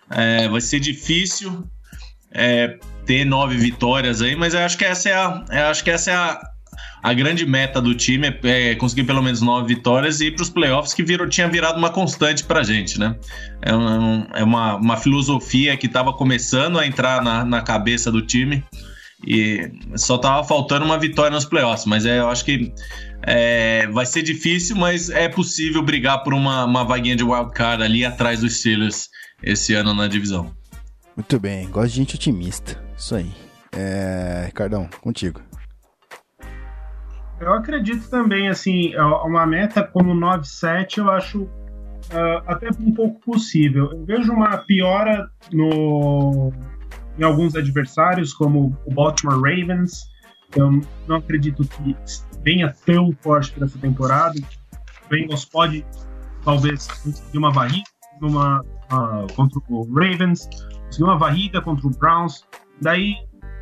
[0.09, 1.67] É, vai ser difícil
[3.05, 6.13] ter nove vitórias aí, mas eu acho que essa é a, acho que essa é
[6.13, 6.39] a,
[7.07, 10.43] a grande meta do time é, é conseguir pelo menos nove vitórias e ir para
[10.43, 13.15] os playoffs, que virou, tinha virado uma constante para a gente, né?
[13.61, 18.21] É, um, é uma, uma filosofia que estava começando a entrar na, na cabeça do
[18.21, 18.61] time
[19.25, 22.73] e só estava faltando uma vitória nos playoffs, mas é, eu acho que
[23.23, 28.03] é, vai ser difícil, mas é possível brigar por uma, uma vaguinha de wildcard ali
[28.03, 29.07] atrás dos Steelers
[29.41, 30.53] esse ano na divisão.
[31.15, 32.77] Muito bem, gosto de gente otimista.
[32.97, 33.31] Isso aí.
[33.71, 35.46] É, Ricardão, contigo.
[37.39, 43.19] Eu acredito também, assim, é uma meta como 9-7 eu acho uh, até um pouco
[43.21, 43.91] possível.
[43.91, 46.51] Eu vejo uma piora no,
[47.17, 50.09] em alguns adversários, como o Baltimore Ravens.
[50.55, 51.95] Eu não acredito que
[52.43, 54.39] venha tão forte para essa temporada.
[55.05, 55.85] O Bengals pode,
[56.43, 60.49] talvez, conseguir uma varrida numa, uh, contra o Ravens,
[60.85, 62.43] conseguir uma varrida contra o Browns.
[62.81, 63.15] Daí,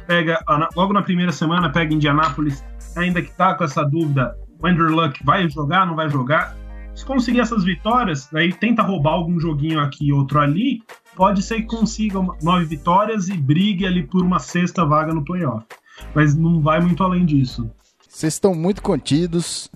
[0.07, 0.39] pega
[0.75, 2.63] logo na primeira semana, pega Indianapolis
[2.95, 6.55] ainda que tá com essa dúvida, o Andrew Luck vai jogar, não vai jogar.
[6.95, 10.81] Se conseguir essas vitórias, aí tenta roubar algum joguinho aqui e outro ali,
[11.15, 15.65] pode ser que consiga nove vitórias e brigue ali por uma sexta vaga no playoff.
[16.13, 17.69] Mas não vai muito além disso.
[18.07, 19.69] Vocês estão muito contidos.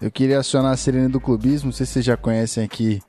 [0.00, 1.66] Eu queria acionar a Serena do clubismo.
[1.66, 3.00] Não sei se vocês já conhecem aqui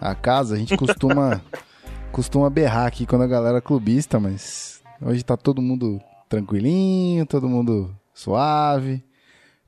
[0.00, 0.54] a casa.
[0.54, 1.40] A gente costuma,
[2.12, 5.98] costuma berrar aqui quando a galera é clubista, mas hoje tá todo mundo
[6.28, 9.02] tranquilinho, todo mundo suave.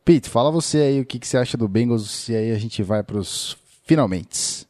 [0.04, 2.82] Pete, fala você aí o que, que você acha do Bengals se aí a gente
[2.82, 4.66] vai para os finalmente.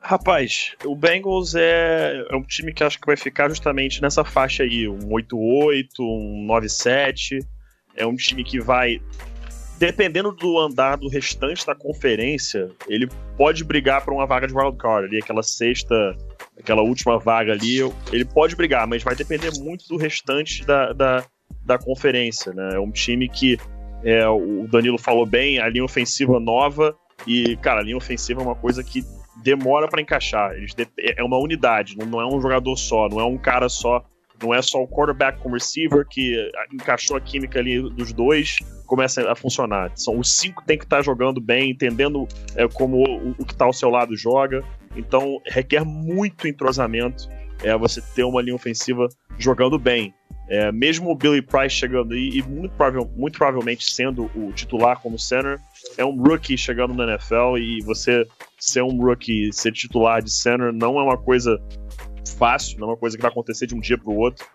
[0.00, 4.62] Rapaz, o Bengals é, é um time que acho que vai ficar justamente nessa faixa
[4.62, 7.44] aí, um 8-8, um 9-7.
[7.96, 9.00] É um time que vai,
[9.78, 15.08] dependendo do andar do restante da conferência, ele pode brigar por uma vaga de wildcard
[15.08, 16.16] ali, aquela sexta,
[16.56, 17.78] aquela última vaga ali,
[18.12, 21.24] ele pode brigar, mas vai depender muito do restante da, da,
[21.66, 22.70] da conferência, né?
[22.74, 23.58] É um time que
[24.04, 26.96] é, o Danilo falou bem, a linha ofensiva nova
[27.26, 29.04] e, cara, a linha ofensiva é uma coisa que
[29.42, 30.52] demora para encaixar.
[30.52, 34.04] Eles é uma unidade, não, é um jogador só, não é um cara só,
[34.42, 39.30] não é só o quarterback com receiver que encaixou a química ali dos dois, começa
[39.30, 39.90] a funcionar.
[39.96, 43.52] São os cinco tem que estar tá jogando bem, entendendo é, como o, o que
[43.52, 44.62] está ao seu lado joga.
[44.94, 47.28] Então requer muito entrosamento
[47.62, 49.08] é você ter uma linha ofensiva
[49.38, 50.14] jogando bem.
[50.48, 52.72] É, mesmo o Billy Price chegando aí, e muito,
[53.16, 55.58] muito provavelmente sendo o titular como center,
[55.98, 58.26] é um rookie chegando na NFL e você
[58.58, 61.60] ser um rookie, ser titular de center não é uma coisa
[62.38, 64.46] fácil, não é uma coisa que vai acontecer de um dia para o outro.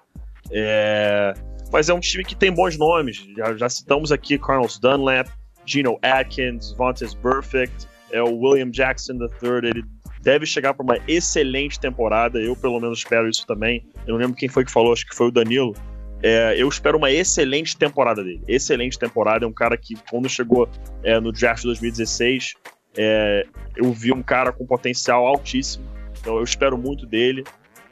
[0.52, 1.34] É,
[1.72, 3.26] mas é um time que tem bons nomes.
[3.36, 5.28] Já, já citamos aqui Carlos Dunlap,
[5.66, 9.70] Gino Atkins, Vontaze Perfect, é o William Jackson III.
[9.70, 9.84] Ele
[10.22, 12.40] deve chegar para uma excelente temporada.
[12.40, 13.84] Eu, pelo menos, espero isso também.
[14.06, 15.76] Eu não lembro quem foi que falou, acho que foi o Danilo.
[16.24, 18.42] É, eu espero uma excelente temporada dele.
[18.48, 19.46] Excelente temporada.
[19.46, 20.70] É um cara que, quando chegou
[21.04, 22.54] é, no draft de 2016,
[22.96, 25.86] é, eu vi um cara com potencial altíssimo.
[26.20, 27.44] Então eu espero muito dele.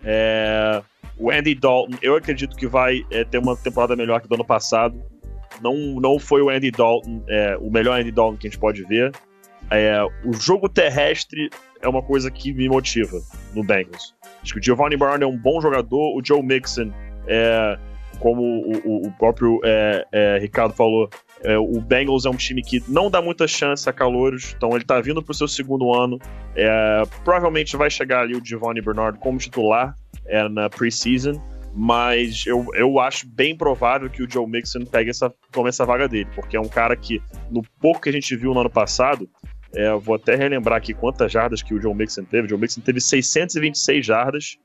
[0.04, 0.82] É,
[1.18, 4.46] o Andy Dalton, eu acredito que vai é, ter uma temporada melhor que do ano
[4.46, 5.02] passado.
[5.62, 8.84] Não, não foi o Andy Dalton, é, o melhor Andy Dalton que a gente pode
[8.84, 9.12] ver.
[10.26, 11.50] O jogo terrestre
[11.82, 13.20] é uma coisa que me motiva
[13.54, 14.16] no Bengals.
[14.42, 16.92] Acho que o Giovanni Brown é um bom jogador, o Joe Mixon,
[17.28, 17.78] é,
[18.20, 21.10] como o, o próprio é, é, Ricardo falou,
[21.44, 24.84] é, o Bengals é um time que não dá muita chance a calouros, então ele
[24.84, 26.20] tá vindo pro seu segundo ano.
[26.56, 31.42] É, provavelmente vai chegar ali o Giovanni Bernard como titular é, na preseason,
[31.74, 36.08] mas eu, eu acho bem provável que o Joe Mixon pegue essa, tome essa vaga
[36.08, 39.30] dele, porque é um cara que, no pouco que a gente viu no ano passado,
[39.74, 42.48] é, vou até relembrar aqui quantas jardas que o Joe Mixon teve.
[42.48, 44.58] O Joe Mixon teve 626 jardas,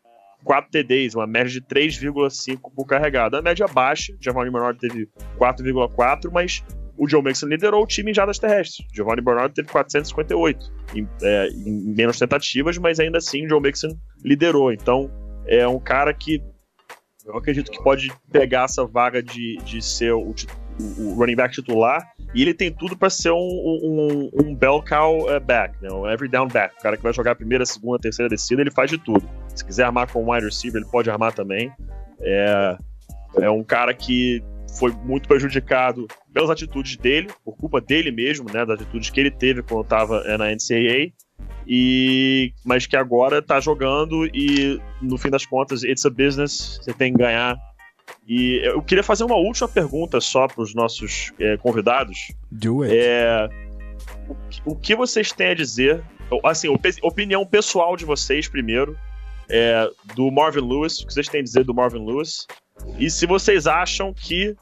[0.42, 3.38] 4 TDs, uma média de 3,5 por carregada.
[3.38, 6.62] A média baixa, Giovanni Bernard teve 4,4, mas
[6.96, 8.86] o Joe Mixon liderou o time em jardas terrestres.
[8.94, 13.98] Giovanni Bernard teve 458 em, é, em menos tentativas, mas ainda assim o Joe Mixon
[14.24, 14.72] liderou.
[14.72, 15.10] Então
[15.46, 16.42] é um cara que
[17.26, 20.34] eu acredito que pode pegar essa vaga de, de ser o,
[20.98, 22.02] o running back titular
[22.34, 25.88] e ele tem tudo para ser um, um, um bell cow eh, back, né?
[25.92, 26.74] um every down back.
[26.78, 29.28] O cara que vai jogar a primeira, segunda, terceira descida, ele faz de tudo.
[29.54, 31.70] Se quiser armar com um wide receiver, ele pode armar também.
[32.20, 32.76] É,
[33.40, 34.42] é um cara que
[34.78, 38.66] foi muito prejudicado pelas atitudes dele, por culpa dele mesmo, né?
[38.66, 41.12] Das atitudes que ele teve quando estava eh, na NCAA.
[41.66, 46.92] E, mas que agora tá jogando e no fim das contas, it's a business, você
[46.92, 47.56] tem que ganhar
[48.26, 52.32] e eu queria fazer uma última pergunta só para os nossos é, convidados.
[52.50, 52.96] Do it.
[52.96, 53.48] É,
[54.64, 56.02] o, o, que vocês têm a dizer?
[56.42, 56.68] Assim,
[57.02, 58.96] opinião pessoal de vocês primeiro.
[59.48, 62.46] É, do Marvin Lewis, o que vocês têm a dizer do Marvin Lewis?
[62.98, 64.56] E se vocês acham que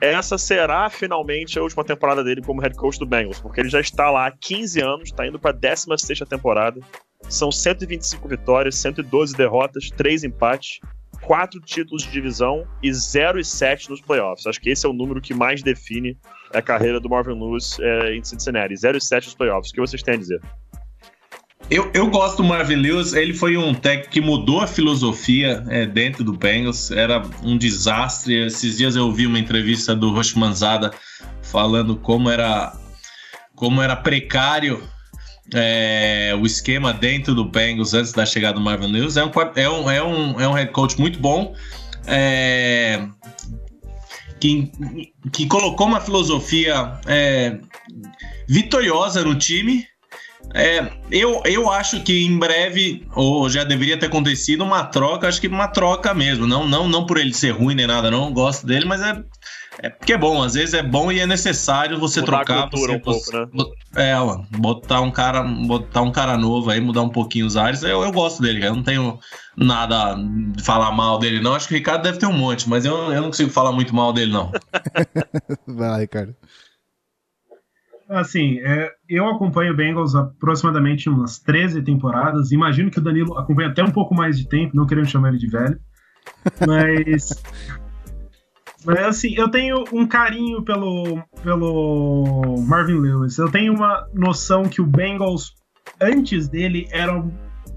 [0.00, 3.80] essa será finalmente a última temporada dele como head coach do Bengals, porque ele já
[3.80, 6.80] está lá há 15 anos, está indo para a 16 temporada.
[7.28, 10.80] São 125 vitórias, 112 derrotas, 3 empates
[11.28, 14.46] quatro títulos de divisão e 0 e 7 nos playoffs.
[14.46, 16.16] Acho que esse é o número que mais define
[16.54, 18.74] a carreira do Marvin Lewis é, em Cincinnati.
[18.74, 19.70] 0 e 7 nos playoffs.
[19.70, 20.40] O que vocês têm a dizer?
[21.70, 25.84] Eu, eu gosto do Marvin Lewis, ele foi um técnico que mudou a filosofia é,
[25.84, 28.46] dentro do Bengals, era um desastre.
[28.46, 30.94] Esses dias eu ouvi uma entrevista do Rosh Manzada
[31.42, 32.72] falando como era,
[33.54, 34.82] como era precário
[35.54, 39.16] é, o esquema dentro do Bengals antes da chegada do Marvin Lewis.
[39.16, 41.54] É um, é um, é um, é um head coach muito bom.
[42.06, 43.06] É,
[44.40, 44.70] que,
[45.32, 47.58] que colocou uma filosofia é,
[48.48, 49.86] vitoriosa no time.
[50.54, 55.40] É, eu, eu acho que em breve, ou já deveria ter acontecido, uma troca, acho
[55.40, 56.46] que uma troca mesmo.
[56.46, 59.22] Não, não, não por ele ser ruim nem nada, não gosto dele, mas é
[59.80, 62.64] é porque é bom, às vezes é bom e é necessário você mudar trocar.
[62.64, 63.46] A você, um pouco, né?
[63.96, 64.14] É,
[64.58, 67.82] botar um cara, botar um cara novo aí, mudar um pouquinho os ares.
[67.82, 69.18] Eu, eu gosto dele, eu não tenho
[69.56, 71.54] nada de falar mal dele, não.
[71.54, 73.94] Acho que o Ricardo deve ter um monte, mas eu, eu não consigo falar muito
[73.94, 74.50] mal dele, não.
[75.66, 76.34] Vai lá, Ricardo.
[78.08, 82.50] Assim, é, eu acompanho o Bengals aproximadamente umas 13 temporadas.
[82.50, 85.38] Imagino que o Danilo acompanha até um pouco mais de tempo, não querendo chamar ele
[85.38, 85.78] de velho.
[86.66, 87.30] Mas
[88.84, 93.38] mas assim, eu tenho um carinho pelo, pelo Marvin Lewis.
[93.38, 95.54] Eu tenho uma noção que o Bengals,
[96.00, 97.24] antes dele, era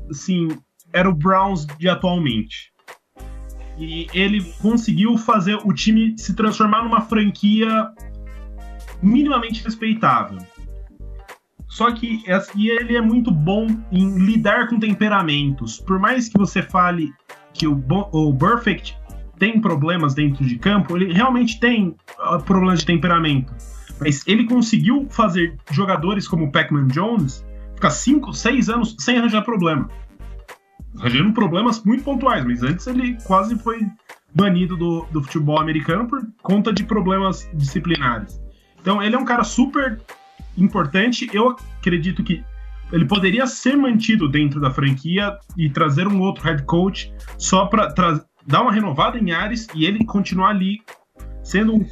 [0.09, 0.49] assim,
[0.93, 2.71] era o Browns de atualmente.
[3.77, 7.89] E ele conseguiu fazer o time se transformar numa franquia
[9.01, 10.37] minimamente respeitável.
[11.67, 12.21] Só que
[12.55, 15.79] e ele é muito bom em lidar com temperamentos.
[15.79, 17.11] Por mais que você fale
[17.53, 17.81] que o,
[18.11, 19.00] o Perfect
[19.41, 23.51] tem problemas dentro de campo, ele realmente tem uh, problemas de temperamento.
[23.99, 29.41] Mas ele conseguiu fazer jogadores como o Pac-Man Jones ficar 5, 6 anos sem arranjar
[29.41, 29.89] problema.
[30.99, 33.79] Arranjando problemas muito pontuais, mas antes ele quase foi
[34.31, 38.39] banido do, do futebol americano por conta de problemas disciplinares.
[38.79, 39.99] Então ele é um cara super
[40.55, 41.27] importante.
[41.33, 42.43] Eu acredito que
[42.91, 48.23] ele poderia ser mantido dentro da franquia e trazer um outro head coach só para
[48.45, 50.81] dar uma renovada em Ares e ele continuar ali
[51.43, 51.87] sendo um,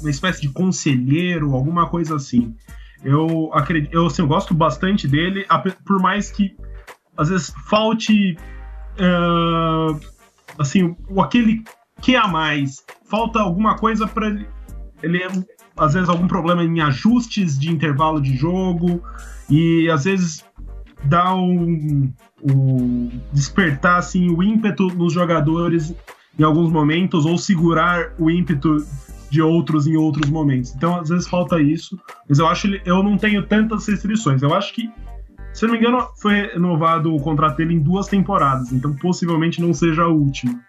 [0.00, 2.54] uma espécie de conselheiro, alguma coisa assim.
[3.02, 5.46] Eu acredito, eu, assim, eu gosto bastante dele,
[5.84, 6.54] por mais que
[7.16, 8.36] às vezes falte
[8.98, 10.00] uh,
[10.58, 11.64] assim, o aquele
[12.00, 12.84] que a mais.
[13.04, 14.46] Falta alguma coisa para ele,
[15.02, 15.22] ele
[15.76, 19.02] às vezes algum problema em ajustes de intervalo de jogo
[19.48, 20.44] e às vezes
[21.04, 25.94] dá um, um despertar assim o ímpeto nos jogadores
[26.38, 28.76] em alguns momentos ou segurar o ímpeto
[29.30, 30.74] de outros em outros momentos.
[30.74, 31.98] Então, às vezes falta isso,
[32.28, 34.42] mas eu acho que eu não tenho tantas restrições.
[34.42, 34.90] Eu acho que,
[35.52, 39.72] se não me engano, foi renovado o contrato dele em duas temporadas, então possivelmente não
[39.72, 40.60] seja a última.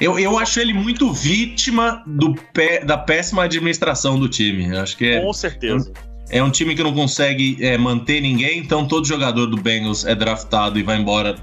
[0.00, 4.68] Eu, eu acho ele muito vítima do pé, da péssima administração do time.
[4.68, 5.92] Eu acho que é, Com certeza.
[6.30, 10.14] É um time que não consegue é, manter ninguém, então todo jogador do Bengals é
[10.14, 11.36] draftado e vai embora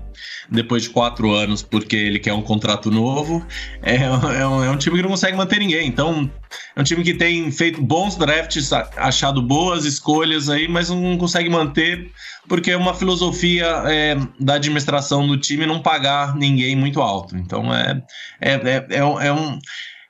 [0.49, 3.45] depois de quatro anos porque ele quer um contrato novo.
[3.81, 5.87] É, é, um, é um time que não consegue manter ninguém.
[5.87, 6.29] Então,
[6.75, 11.49] é um time que tem feito bons drafts, achado boas escolhas aí, mas não consegue
[11.49, 12.11] manter
[12.47, 17.35] porque é uma filosofia é, da administração do time não pagar ninguém muito alto.
[17.35, 18.01] Então, é,
[18.39, 19.59] é, é, é um.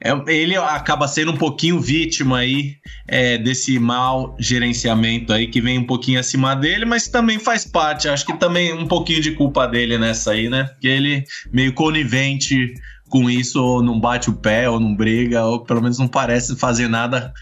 [0.04, 2.76] É ele acaba sendo um pouquinho vítima aí
[3.08, 8.10] é, desse mau gerenciamento aí que vem um pouquinho acima dele, mas também faz parte.
[8.10, 10.70] Acho que também um pouquinho de culpa dele nessa aí, né?
[10.82, 12.74] Que ele meio conivente
[13.08, 16.56] com isso, ou não bate o pé, ou não briga, ou pelo menos não parece
[16.58, 17.34] fazer nada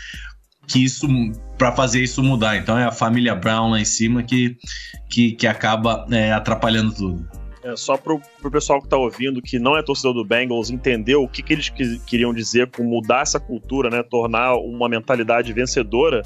[0.68, 1.08] que isso
[1.58, 2.58] para fazer isso mudar.
[2.58, 4.58] Então é a família Brown lá em cima que,
[5.10, 7.43] que, que acaba é, atrapalhando tudo.
[7.64, 11.16] É, só pro, pro pessoal que tá ouvindo, que não é torcedor do Bengals, entender
[11.16, 14.04] o que, que eles que, queriam dizer com mudar essa cultura, né?
[14.04, 16.22] Tornar uma mentalidade vencedora.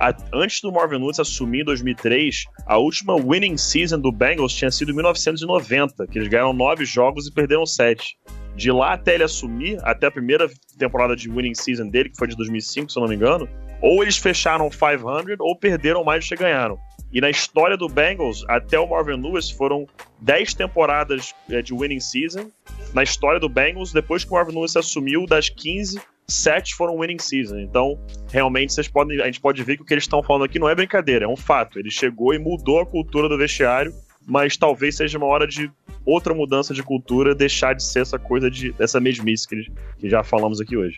[0.00, 4.70] A, antes do Marvin Lewis assumir em 2003, a última winning season do Bengals tinha
[4.70, 8.16] sido em 1990, que eles ganharam nove jogos e perderam sete.
[8.56, 12.28] De lá até ele assumir, até a primeira temporada de winning season dele, que foi
[12.28, 13.48] de 2005, se eu não me engano,
[13.82, 16.78] ou eles fecharam 500 ou perderam mais do que ganharam.
[17.12, 19.86] E na história do Bengals, até o Marvin Lewis, foram
[20.20, 22.50] 10 temporadas é, de winning season.
[22.92, 27.18] Na história do Bengals, depois que o Marvin Lewis assumiu, das 15, 7 foram winning
[27.18, 27.58] season.
[27.58, 27.98] Então,
[28.30, 30.68] realmente, vocês podem, a gente pode ver que o que eles estão falando aqui não
[30.68, 31.78] é brincadeira, é um fato.
[31.78, 33.94] Ele chegou e mudou a cultura do vestiário,
[34.26, 35.70] mas talvez seja uma hora de
[36.04, 40.22] outra mudança de cultura, deixar de ser essa coisa de dessa mesmice que, que já
[40.22, 40.96] falamos aqui hoje.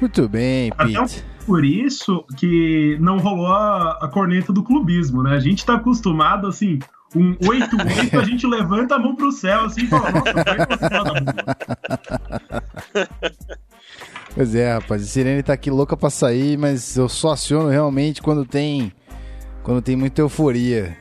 [0.00, 0.96] Muito bem, Pete.
[0.96, 5.34] Até por isso que não rolou a, a, corneta do clubismo, né?
[5.34, 6.78] A gente tá acostumado, assim,
[7.14, 10.44] um 8-8, a gente levanta a mão pro céu, assim, e fala, nossa, foi
[14.32, 18.22] Pois é, rapaz, a Sirene tá aqui louca pra sair, mas eu só aciono realmente
[18.22, 18.92] quando tem
[19.62, 20.96] quando tem muita euforia.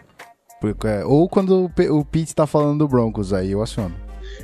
[1.06, 3.96] Ou quando o Pete tá falando do Broncos, aí eu aciono.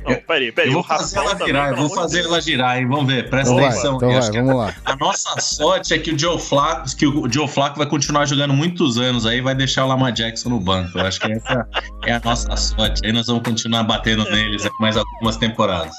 [0.04, 0.68] Não, peraí, peraí.
[0.68, 2.86] Eu vou fazer ela girar, eu vou fazer ela girar, hein?
[2.86, 3.98] Vamos ver, presta então atenção.
[3.98, 4.74] Vai, então vai, vamos lá.
[4.84, 8.54] A nossa sorte é que o Joe Flacco, que o Joe Flacco vai continuar jogando
[8.54, 10.98] muitos anos aí, vai deixar o Lamar Jackson no banco.
[10.98, 11.66] Eu acho que essa
[12.04, 13.04] é a nossa sorte.
[13.04, 15.94] Aí nós vamos continuar batendo neles mais algumas temporadas.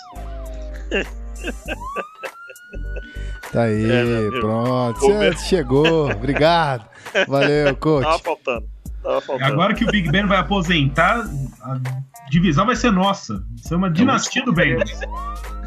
[3.52, 5.00] Tá aí, é, pronto.
[5.00, 6.12] Você chegou.
[6.12, 6.86] Obrigado.
[7.28, 8.04] Valeu, coach.
[8.04, 8.68] Tava faltando.
[9.41, 11.28] Agora que o Big Ben vai aposentar,
[12.30, 13.36] divisão vai ser nossa.
[13.36, 14.99] Vai ser uma dinastia do Bengals.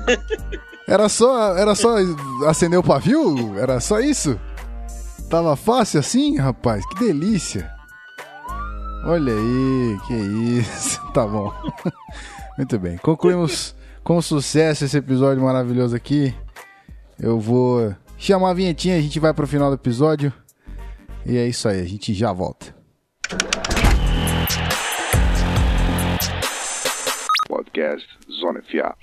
[0.91, 1.95] Era só, era só
[2.49, 3.57] acender o pavio?
[3.57, 4.41] Era só isso?
[5.31, 6.85] Tava fácil assim, rapaz?
[6.85, 7.71] Que delícia.
[9.05, 11.01] Olha aí, que isso.
[11.15, 11.53] Tá bom.
[12.59, 12.97] Muito bem.
[12.97, 16.35] Concluímos com sucesso esse episódio maravilhoso aqui.
[17.17, 20.33] Eu vou chamar a vinhetinha, a gente vai pro final do episódio.
[21.25, 22.75] E é isso aí, a gente já volta.
[27.81, 28.95] Podcast Zona FA.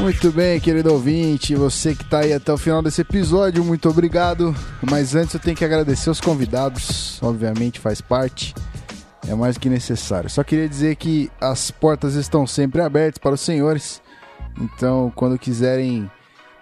[0.00, 4.54] Muito bem, querido ouvinte, você que está aí até o final desse episódio, muito obrigado.
[4.90, 8.54] Mas antes eu tenho que agradecer os convidados, obviamente faz parte,
[9.26, 10.28] é mais que necessário.
[10.28, 14.02] Só queria dizer que as portas estão sempre abertas para os senhores,
[14.58, 16.10] então quando quiserem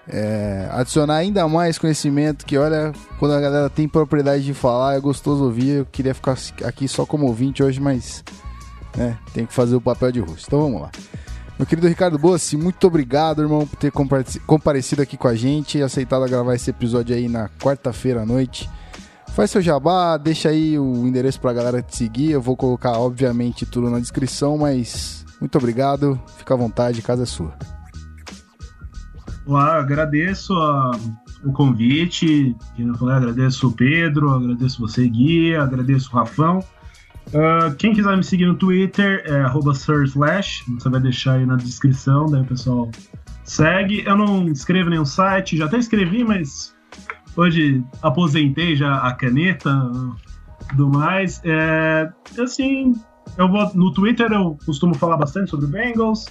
[0.09, 5.01] é, adicionar ainda mais conhecimento, que olha, quando a galera tem propriedade de falar, é
[5.01, 5.79] gostoso ouvir.
[5.79, 8.25] Eu queria ficar aqui só como ouvinte hoje, mas
[8.97, 10.47] né, tem que fazer o papel de rosto.
[10.47, 10.91] Então vamos lá.
[11.59, 13.93] Meu querido Ricardo Bossi, muito obrigado, irmão, por ter
[14.47, 18.69] comparecido aqui com a gente e aceitado gravar esse episódio aí na quarta-feira à noite.
[19.29, 22.33] Faz seu jabá, deixa aí o endereço pra galera te seguir.
[22.33, 26.21] Eu vou colocar, obviamente, tudo na descrição, mas muito obrigado.
[26.37, 27.72] Fica à vontade, casa é sua.
[29.45, 30.93] Olá, agradeço a,
[31.45, 32.57] o convite,
[33.11, 36.61] agradeço o Pedro, agradeço você, Gui, agradeço o Rafão.
[37.28, 42.26] Uh, quem quiser me seguir no Twitter é @sirslash, você vai deixar aí na descrição,
[42.26, 42.90] daí o pessoal
[43.45, 44.05] segue.
[44.07, 46.74] Eu não escrevo nenhum site, já até escrevi, mas
[47.36, 49.70] hoje aposentei já a caneta
[50.70, 51.40] tudo mais.
[51.45, 52.95] É, assim,
[53.36, 56.26] eu vou no Twitter eu costumo falar bastante sobre Bengals.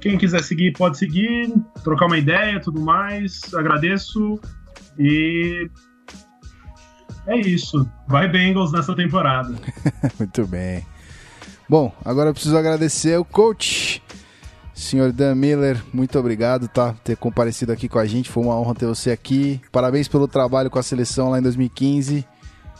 [0.00, 3.40] Quem quiser seguir pode seguir, trocar uma ideia, tudo mais.
[3.54, 4.40] Agradeço
[4.98, 5.68] e
[7.26, 7.88] é isso.
[8.06, 9.54] Vai Bengals nessa temporada.
[10.18, 10.84] Muito bem.
[11.68, 14.02] Bom, agora eu preciso agradecer o coach,
[14.72, 15.82] senhor Dan Miller.
[15.92, 16.94] Muito obrigado, tá?
[17.04, 18.30] Ter comparecido aqui com a gente.
[18.30, 19.60] Foi uma honra ter você aqui.
[19.70, 22.24] Parabéns pelo trabalho com a seleção lá em 2015.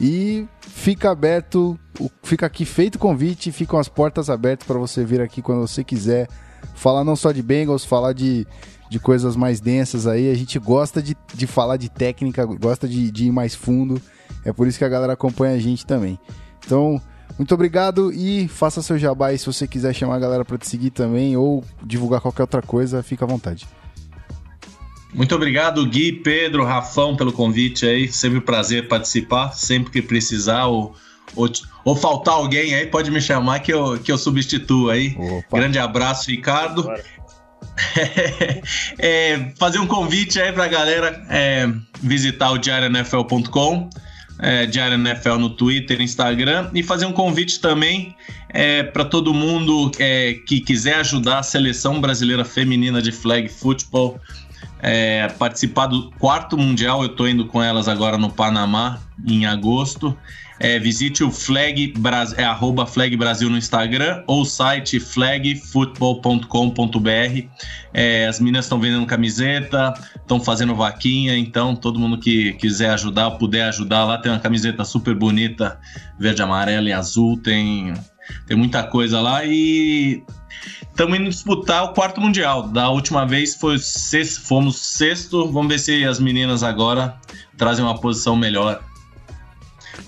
[0.01, 1.79] E fica aberto,
[2.23, 5.85] fica aqui feito o convite, ficam as portas abertas para você vir aqui quando você
[5.85, 6.29] quiser.
[6.75, 8.47] Falar não só de Bengals, falar de,
[8.89, 10.31] de coisas mais densas aí.
[10.31, 14.01] A gente gosta de, de falar de técnica, gosta de, de ir mais fundo.
[14.45, 16.19] É por isso que a galera acompanha a gente também.
[16.65, 17.01] Então,
[17.39, 20.69] muito obrigado e faça seu jabá aí se você quiser chamar a galera para te
[20.69, 23.67] seguir também ou divulgar qualquer outra coisa, fica à vontade.
[25.15, 28.09] Muito obrigado, Gui, Pedro, Rafão, pelo convite aí.
[28.09, 29.53] Sempre um prazer participar.
[29.53, 30.95] Sempre que precisar ou,
[31.35, 31.51] ou,
[31.85, 35.17] ou, faltar alguém aí, pode me chamar que eu, que eu substituo aí.
[35.19, 35.59] Opa.
[35.59, 36.89] Grande abraço, Ricardo.
[38.99, 41.69] é, fazer um convite aí pra galera é,
[42.03, 43.89] visitar o diarionfl.com
[44.41, 44.67] é,
[45.39, 48.15] no Twitter, Instagram e fazer um convite também
[48.49, 54.21] é, para todo mundo é, que quiser ajudar a seleção brasileira feminina de flag football
[54.81, 57.03] é, participar do quarto mundial.
[57.03, 60.17] Eu estou indo com elas agora no Panamá em agosto.
[60.61, 61.95] É, visite o flag,
[62.37, 67.49] é, arroba flag Brasil no Instagram ou o site flagfootball.com.br.
[67.95, 73.31] É, as meninas estão vendendo camiseta, estão fazendo vaquinha, então todo mundo que quiser ajudar,
[73.33, 75.79] puder ajudar lá, tem uma camiseta super bonita,
[76.19, 77.95] verde, amarela e azul, tem,
[78.47, 80.25] tem muita coisa lá e
[80.99, 82.69] estamos indo disputar o quarto mundial.
[82.69, 85.51] Da última vez foi sexto, fomos sexto.
[85.53, 87.17] Vamos ver se as meninas agora
[87.57, 88.83] trazem uma posição melhor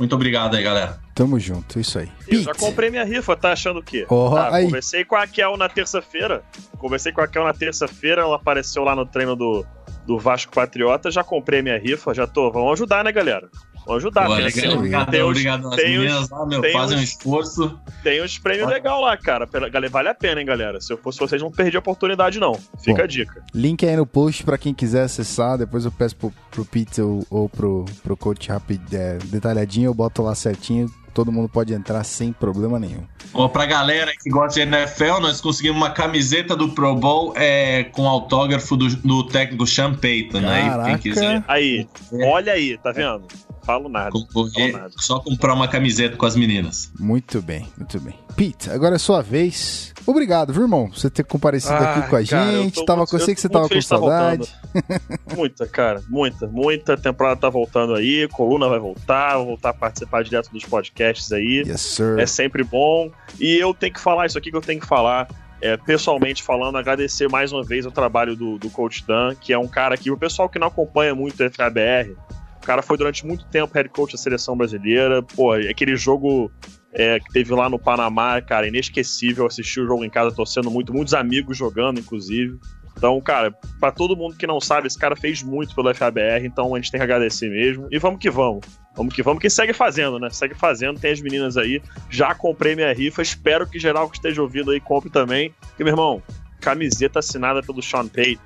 [0.01, 0.99] muito obrigado aí, galera.
[1.15, 2.11] Tamo junto, isso aí.
[2.27, 4.07] Eu já comprei minha rifa, tá achando o quê?
[4.09, 4.65] Oh, tá, aí.
[4.65, 6.43] Conversei com a Kel na terça-feira.
[6.79, 9.65] Conversei com a Kel na terça-feira, ela apareceu lá no treino do,
[10.07, 11.11] do Vasco Patriota.
[11.11, 12.51] Já comprei minha rifa, já tô.
[12.51, 13.51] Vamos ajudar, né, galera?
[13.97, 14.29] Ajudar.
[14.29, 17.79] Legal, obrigado, tem obrigado os, tem meninas lá, meu, fazem um esforço.
[18.03, 19.49] Tem uns prêmios legais lá, cara.
[19.91, 20.81] Vale a pena, hein, galera.
[20.81, 22.55] Se eu fosse vocês, não perdi a oportunidade, não.
[22.83, 23.45] Fica Bom, a dica.
[23.55, 25.59] Link aí no post pra quem quiser acessar.
[25.59, 29.95] Depois eu peço pro, pro Pizza ou, ou pro, pro coach rápido, é, detalhadinho, eu
[29.95, 33.03] boto lá certinho todo mundo pode entrar sem problema nenhum.
[33.33, 37.85] Bom, pra galera que gosta de NFL, nós conseguimos uma camiseta do Pro Bowl é,
[37.85, 40.41] com autógrafo do, do técnico Sean Payton.
[40.49, 41.45] Aí, quem quiser.
[41.47, 43.25] Aí, olha aí, tá vendo?
[43.63, 44.11] Falo nada.
[44.11, 44.95] Concorrer, falo nada.
[44.97, 46.91] Só comprar uma camiseta com as meninas.
[46.99, 48.15] Muito bem, muito bem.
[48.41, 49.93] Pete, agora é sua vez.
[50.07, 52.79] Obrigado, viu, irmão, por você ter comparecido ah, aqui com a cara, gente.
[52.79, 54.49] Eu, tava, muito, eu sei que você tava com saudade.
[54.73, 56.97] Tá muita, cara, muita, muita.
[56.97, 61.65] temporada tá voltando aí, coluna vai voltar, vou voltar a participar direto dos podcasts aí.
[61.67, 62.19] Yes, sir.
[62.19, 63.11] É sempre bom.
[63.39, 65.29] E eu tenho que falar isso aqui que eu tenho que falar.
[65.61, 69.59] É, pessoalmente falando, agradecer mais uma vez o trabalho do, do Coach Dan, que é
[69.59, 72.17] um cara que o pessoal que não acompanha muito o FABR,
[72.57, 75.23] o cara foi durante muito tempo head coach da seleção brasileira.
[75.23, 76.51] Pô, aquele jogo
[76.93, 79.47] é, que teve lá no Panamá, cara, inesquecível.
[79.47, 82.59] Assistir o jogo em casa torcendo muito, muitos amigos jogando, inclusive.
[82.97, 86.75] Então, cara, para todo mundo que não sabe, esse cara fez muito pelo FABR, então
[86.75, 87.89] a gente tem que agradecer mesmo.
[87.91, 88.61] E vamos que vamos.
[88.95, 90.29] Vamos que vamos, que segue fazendo, né?
[90.31, 91.81] Segue fazendo, tem as meninas aí.
[92.11, 95.55] Já comprei minha rifa, espero que geral que esteja ouvindo aí compre também.
[95.79, 96.23] E, meu irmão,
[96.61, 98.43] camiseta assinada pelo Sean Payton.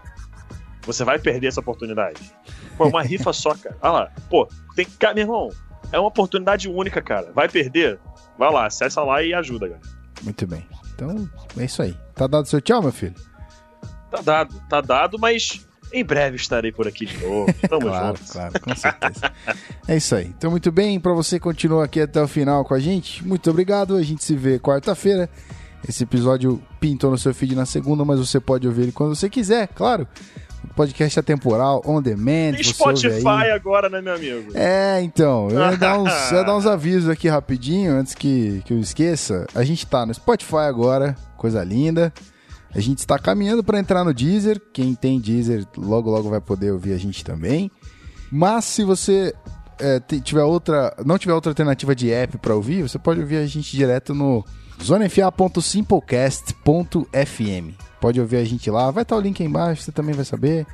[0.82, 2.20] Você vai perder essa oportunidade.
[2.76, 3.76] Pô, é uma rifa só, cara.
[3.80, 4.12] Olha lá.
[4.28, 5.14] Pô, tem que.
[5.14, 5.48] Meu irmão,
[5.90, 7.32] é uma oportunidade única, cara.
[7.32, 7.98] Vai perder?
[8.38, 9.80] Vai lá, acessa lá e ajuda, cara.
[10.22, 10.66] Muito bem.
[10.94, 11.96] Então, é isso aí.
[12.14, 13.14] Tá dado seu tchau, meu filho?
[14.10, 17.52] Tá dado, tá dado, mas em breve estarei por aqui de novo.
[17.68, 18.30] Tamo claro, juntos.
[18.32, 19.32] Claro, com certeza.
[19.86, 20.26] é isso aí.
[20.26, 20.98] Então, muito bem.
[20.98, 23.96] Para você que continua aqui até o final com a gente, muito obrigado.
[23.96, 25.28] A gente se vê quarta-feira.
[25.86, 29.28] Esse episódio pintou no seu feed na segunda, mas você pode ouvir ele quando você
[29.28, 30.08] quiser, claro
[30.74, 32.54] podcast atemporal, on demand.
[32.54, 34.52] Tem Spotify agora, né, meu amigo?
[34.54, 35.48] É, então.
[35.50, 39.46] Eu ia dar uns, ia dar uns avisos aqui rapidinho, antes que, que eu esqueça.
[39.54, 42.12] A gente tá no Spotify agora, coisa linda.
[42.74, 44.60] A gente está caminhando para entrar no Deezer.
[44.72, 47.70] Quem tem Deezer, logo, logo vai poder ouvir a gente também.
[48.30, 49.32] Mas se você
[49.78, 53.46] é, tiver outra, não tiver outra alternativa de app para ouvir, você pode ouvir a
[53.46, 54.44] gente direto no
[54.82, 57.74] zonefia.simplecast.fm.
[58.00, 60.66] Pode ouvir a gente lá, vai estar o link aí embaixo, você também vai saber.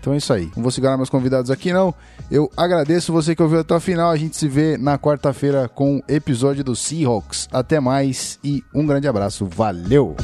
[0.00, 0.50] Então é isso aí.
[0.56, 1.94] Não vou segurar meus convidados aqui, não.
[2.30, 4.10] Eu agradeço você que ouviu até o final.
[4.10, 7.48] A gente se vê na quarta-feira com o episódio do Seahawks.
[7.52, 9.46] Até mais e um grande abraço.
[9.46, 10.16] Valeu!